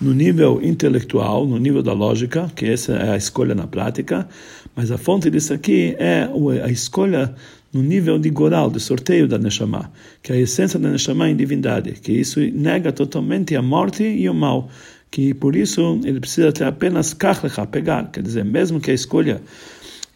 no 0.00 0.12
nível 0.12 0.60
intelectual, 0.62 1.46
no 1.46 1.58
nível 1.58 1.82
da 1.82 1.92
lógica, 1.92 2.50
que 2.54 2.66
essa 2.66 2.92
é 2.94 3.10
a 3.10 3.16
escolha 3.16 3.54
na 3.54 3.66
prática, 3.66 4.28
mas 4.74 4.90
a 4.90 4.98
fonte 4.98 5.30
disso 5.30 5.54
aqui 5.54 5.94
é 5.98 6.28
a 6.62 6.68
escolha 6.68 7.34
no 7.74 7.82
nível 7.82 8.18
de 8.18 8.30
goral, 8.30 8.70
de 8.70 8.78
sorteio 8.78 9.26
da 9.26 9.36
Neshama, 9.36 9.92
que 10.22 10.32
é 10.32 10.36
a 10.36 10.38
essência 10.38 10.78
da 10.78 10.88
Neshama 10.88 11.28
em 11.28 11.36
divindade, 11.36 11.92
que 11.92 12.12
isso 12.12 12.40
nega 12.40 12.92
totalmente 12.92 13.56
a 13.56 13.60
morte 13.60 14.04
e 14.04 14.28
o 14.28 14.34
mal, 14.34 14.70
que 15.10 15.34
por 15.34 15.56
isso 15.56 16.00
ele 16.04 16.20
precisa 16.20 16.52
ter 16.52 16.64
apenas 16.64 17.12
kachlecha, 17.12 17.66
pegar, 17.66 18.10
quer 18.10 18.22
dizer, 18.22 18.44
mesmo 18.44 18.80
que 18.80 18.90
a 18.90 18.94
escolha 18.94 19.42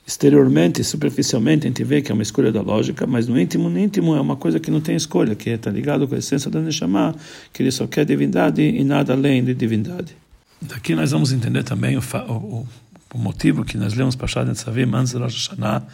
exteriormente, 0.06 0.82
superficialmente, 0.82 1.66
a 1.66 1.68
gente 1.68 1.84
vê 1.84 2.00
que 2.00 2.10
é 2.10 2.14
uma 2.14 2.22
escolha 2.22 2.50
da 2.50 2.62
lógica, 2.62 3.06
mas 3.06 3.28
no 3.28 3.38
íntimo, 3.38 3.68
no 3.68 3.78
íntimo 3.78 4.16
é 4.16 4.20
uma 4.20 4.36
coisa 4.36 4.58
que 4.58 4.70
não 4.70 4.80
tem 4.80 4.96
escolha, 4.96 5.34
que 5.34 5.50
está 5.50 5.70
ligado 5.70 6.08
com 6.08 6.14
a 6.14 6.18
essência 6.18 6.50
da 6.50 6.60
Neshama, 6.60 7.14
que 7.52 7.62
ele 7.62 7.70
só 7.70 7.86
quer 7.86 8.06
divindade 8.06 8.62
e 8.62 8.82
nada 8.84 9.12
além 9.12 9.44
de 9.44 9.52
divindade. 9.52 10.16
Daqui 10.62 10.94
nós 10.94 11.10
vamos 11.10 11.30
entender 11.30 11.62
também 11.62 11.98
o, 11.98 12.00
o, 12.00 12.66
o 13.14 13.18
motivo 13.18 13.66
que 13.66 13.76
nós 13.76 13.92
lemos 13.92 14.16
Pashat 14.16 14.46
Netzavim 14.46 14.90
antes 14.94 15.12
de 15.12 15.18
Rosh 15.18 15.48
Hashanah, 15.48 15.86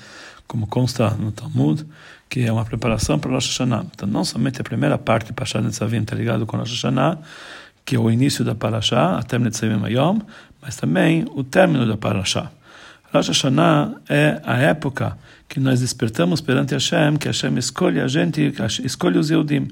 como 0.46 0.66
consta 0.66 1.10
no 1.10 1.32
Talmud, 1.32 1.84
que 2.28 2.40
é 2.40 2.52
uma 2.52 2.64
preparação 2.64 3.18
para 3.18 3.30
Rosh 3.30 3.48
Hashanah. 3.48 3.86
Então, 3.94 4.08
não 4.08 4.24
somente 4.24 4.60
a 4.60 4.64
primeira 4.64 4.98
parte 4.98 5.26
de 5.28 5.32
Pashat 5.32 5.62
Netzavim 5.62 6.02
está 6.02 6.16
ligado 6.16 6.46
com 6.46 6.56
Rosh 6.56 6.70
Hashanah, 6.70 7.18
que 7.84 7.96
é 7.96 7.98
o 7.98 8.10
início 8.10 8.44
da 8.44 8.54
Parashá, 8.54 9.18
até 9.18 9.38
Netzavim 9.38 9.84
Ayom, 9.84 10.20
mas 10.60 10.76
também 10.76 11.24
o 11.34 11.44
término 11.44 11.86
da 11.86 11.96
Parashá. 11.96 12.50
Rosh 13.14 13.28
Hashanah 13.28 13.94
é 14.08 14.40
a 14.44 14.58
época 14.58 15.16
que 15.48 15.60
nós 15.60 15.80
despertamos 15.80 16.40
perante 16.40 16.74
Hashem, 16.74 17.16
que 17.16 17.28
Hashem 17.28 17.56
escolhe 17.58 18.00
a 18.00 18.08
gente, 18.08 18.52
escolhe 18.82 19.18
os 19.18 19.30
Yehudim. 19.30 19.68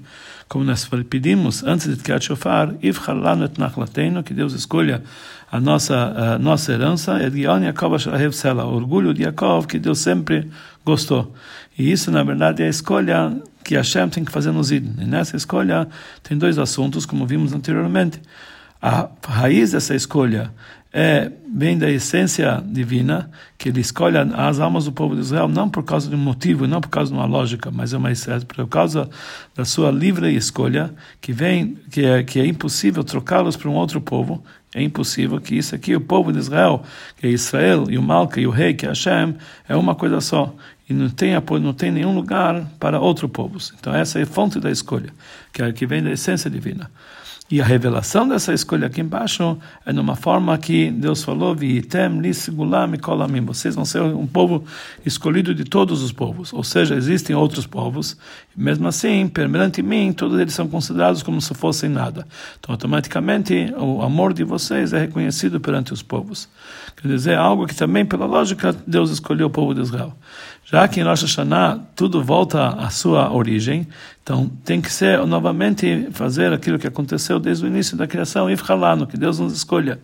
Como 0.48 0.64
nós 0.64 0.88
pedimos 1.10 1.64
antes 1.64 1.88
de 1.88 1.96
Tkiat 1.96 2.24
Shofar, 2.24 2.72
que 4.24 4.32
Deus 4.32 4.52
escolha 4.52 5.02
a 5.50 5.58
nossa, 5.58 6.34
a 6.34 6.38
nossa 6.38 6.72
herança, 6.72 7.18
orgulho 8.64 9.12
de 9.12 9.22
Yaakov, 9.24 9.66
que 9.66 9.80
Deus 9.80 9.98
sempre 9.98 10.48
gostou. 10.84 11.34
E 11.76 11.90
isso, 11.90 12.12
na 12.12 12.22
verdade, 12.22 12.62
é 12.62 12.66
a 12.66 12.70
escolha 12.70 13.36
que 13.64 13.74
Hashem 13.74 14.08
tem 14.08 14.24
que 14.24 14.30
fazer 14.30 14.52
nos 14.52 14.70
Id. 14.70 14.86
E 15.00 15.04
nessa 15.04 15.36
escolha 15.36 15.88
tem 16.22 16.38
dois 16.38 16.58
assuntos, 16.58 17.04
como 17.04 17.26
vimos 17.26 17.52
anteriormente. 17.52 18.22
A 18.80 19.08
raiz 19.26 19.72
dessa 19.72 19.96
escolha 19.96 20.52
é 20.92 21.32
vem 21.54 21.78
da 21.78 21.90
essência 21.90 22.62
divina 22.66 23.30
que 23.58 23.68
ele 23.68 23.80
escolhe 23.80 24.16
as 24.18 24.58
almas 24.58 24.84
do 24.86 24.92
povo 24.92 25.14
de 25.14 25.20
Israel 25.20 25.48
não 25.48 25.68
por 25.68 25.82
causa 25.82 26.08
de 26.08 26.14
um 26.14 26.18
motivo, 26.18 26.66
não 26.66 26.80
por 26.80 26.88
causa 26.88 27.10
de 27.10 27.16
uma 27.16 27.26
lógica, 27.26 27.70
mas 27.70 27.92
é 27.92 27.96
uma 27.96 28.10
por 28.46 28.66
causa 28.68 29.08
da 29.54 29.64
sua 29.64 29.90
livre 29.90 30.34
escolha 30.34 30.94
que 31.20 31.32
vem 31.32 31.76
que 31.90 32.04
é 32.04 32.22
que 32.22 32.40
é 32.40 32.46
impossível 32.46 33.04
trocá-los 33.04 33.56
para 33.56 33.68
um 33.68 33.74
outro 33.74 34.00
povo. 34.00 34.42
É 34.74 34.82
impossível 34.82 35.38
que 35.38 35.54
isso 35.54 35.74
aqui, 35.74 35.94
o 35.94 36.00
povo 36.00 36.32
de 36.32 36.38
Israel, 36.38 36.82
que 37.18 37.26
é 37.26 37.30
Israel 37.30 37.84
e 37.90 37.98
o 37.98 38.02
Malca 38.02 38.40
e 38.40 38.46
o 38.46 38.50
rei, 38.50 38.72
que 38.72 38.86
é 38.86 38.88
Hashem, 38.88 39.36
é 39.68 39.76
uma 39.76 39.94
coisa 39.94 40.18
só. 40.22 40.54
E 40.88 40.94
não 40.94 41.10
tem 41.10 41.34
apoio, 41.34 41.62
não 41.62 41.74
tem 41.74 41.92
nenhum 41.92 42.14
lugar 42.14 42.66
para 42.80 42.98
outros 42.98 43.30
povos. 43.30 43.74
Então 43.78 43.94
essa 43.94 44.18
é 44.18 44.22
a 44.22 44.26
fonte 44.26 44.58
da 44.58 44.70
escolha, 44.70 45.12
que 45.52 45.62
é 45.62 45.70
que 45.72 45.86
vem 45.86 46.02
da 46.02 46.10
essência 46.10 46.48
divina. 46.48 46.90
E 47.52 47.60
a 47.60 47.64
revelação 47.66 48.26
dessa 48.26 48.54
escolha 48.54 48.86
aqui 48.86 49.02
embaixo 49.02 49.58
é 49.84 49.92
numa 49.92 50.16
forma 50.16 50.56
que 50.56 50.90
Deus 50.90 51.22
falou: 51.22 51.54
Vitem 51.54 52.22
Vocês 53.44 53.74
vão 53.74 53.84
ser 53.84 54.00
um 54.00 54.26
povo 54.26 54.64
escolhido 55.04 55.54
de 55.54 55.62
todos 55.62 56.02
os 56.02 56.10
povos. 56.10 56.50
Ou 56.54 56.64
seja, 56.64 56.94
existem 56.94 57.36
outros 57.36 57.66
povos. 57.66 58.16
Mesmo 58.56 58.88
assim, 58.88 59.28
perante 59.28 59.82
mim, 59.82 60.14
todos 60.14 60.40
eles 60.40 60.54
são 60.54 60.66
considerados 60.66 61.22
como 61.22 61.42
se 61.42 61.52
fossem 61.52 61.90
nada. 61.90 62.26
Então, 62.58 62.72
automaticamente, 62.72 63.70
o 63.76 64.00
amor 64.00 64.32
de 64.32 64.44
vocês 64.44 64.94
é 64.94 65.00
reconhecido 65.00 65.60
perante 65.60 65.92
os 65.92 66.02
povos. 66.02 66.48
Quer 66.96 67.08
dizer, 67.08 67.36
algo 67.36 67.66
que 67.66 67.74
também, 67.74 68.06
pela 68.06 68.24
lógica, 68.24 68.74
Deus 68.86 69.10
escolheu 69.10 69.48
o 69.48 69.50
povo 69.50 69.74
de 69.74 69.82
Israel. 69.82 70.16
Já 70.72 70.88
que 70.88 71.00
em 71.00 71.02
Rosh 71.02 71.20
Hashanah 71.20 71.80
tudo 71.94 72.24
volta 72.24 72.68
à 72.68 72.88
sua 72.88 73.30
origem, 73.30 73.86
então 74.22 74.50
tem 74.64 74.80
que 74.80 74.90
ser 74.90 75.18
novamente 75.26 76.08
fazer 76.12 76.50
aquilo 76.50 76.78
que 76.78 76.86
aconteceu 76.86 77.38
desde 77.38 77.66
o 77.66 77.68
início 77.68 77.94
da 77.94 78.06
criação, 78.06 78.48
Ifchalano, 78.48 79.06
que 79.06 79.18
Deus 79.18 79.38
nos 79.38 79.52
escolha 79.52 80.00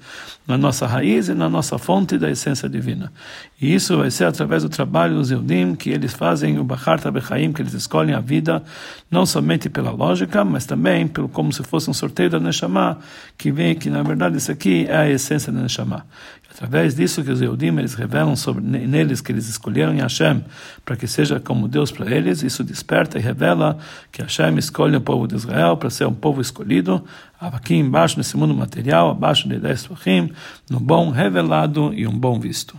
na 0.47 0.59
nossa 0.59 0.87
raiz 0.87 1.29
e 1.29 1.35
na 1.35 1.49
nossa 1.49 1.79
fonte 1.79 2.19
da 2.19 2.29
essência 2.29 2.69
divina. 2.69 3.13
E 3.59 3.73
isso 3.73 3.97
vai 3.97 4.11
ser 4.11 4.25
através 4.25 4.63
do 4.63 4.69
trabalho 4.69 5.15
dos 5.15 5.31
Eudim, 5.31 5.75
que 5.75 5.89
eles 5.89 6.13
fazem 6.13 6.59
o 6.59 6.65
Bachar 6.65 7.01
Tabechaim, 7.01 7.53
que 7.53 7.63
eles 7.63 7.75
escolhem 7.75 8.15
a 8.15 8.21
vida, 8.21 8.63
não 9.11 9.25
somente 9.25 9.71
pela 9.71 9.91
lógica, 9.91 10.45
mas 10.45 10.67
também 10.67 11.07
pelo 11.07 11.29
como 11.29 11.53
se 11.53 11.63
fosse 11.63 11.89
um 11.89 11.95
sorteio 11.95 12.29
da 12.29 12.41
Neshama, 12.41 12.99
que 13.39 13.53
vem 13.53 13.75
que 13.75 13.89
na 13.89 14.03
verdade 14.03 14.37
isso 14.37 14.51
aqui 14.51 14.85
é 14.89 14.97
a 14.97 15.09
essência 15.09 15.53
da 15.53 15.63
Neshama. 15.63 16.05
Através 16.59 16.97
disso 16.97 17.23
que 17.23 17.31
os 17.31 17.41
Eudim 17.41 17.79
eles 17.79 17.95
revelam 17.95 18.35
sobre 18.35 18.65
neles 18.65 19.21
que 19.21 19.31
eles 19.31 19.49
escolheram 19.49 19.95
em 19.95 20.01
Hashem 20.01 20.43
para 20.85 20.97
que 20.97 21.07
seja 21.07 21.39
como 21.39 21.69
Deus 21.69 21.93
para 21.93 22.11
eles, 22.11 22.43
isso 22.43 22.65
desperta 22.65 23.17
e 23.17 23.23
revela 23.23 23.79
que 24.11 24.21
Hashem 24.21 24.59
escolhe 24.59 24.97
o 24.97 25.01
povo 25.01 25.29
de 25.29 25.37
Israel 25.37 25.77
para 25.77 25.89
ser 25.89 26.07
um 26.09 26.15
povo 26.15 26.41
escolhido, 26.41 27.05
aqui 27.41 27.77
embaixo 27.77 28.19
nesse 28.19 28.37
mundo 28.37 28.53
material, 28.55 29.09
abaixo 29.11 29.49
de 29.49 29.57
dez 29.57 29.89
no 30.69 30.81
bom 30.81 31.11
revelado 31.11 31.95
e 31.95 32.09
um 32.09 32.19
bom 32.19 32.41
visto. 32.41 32.77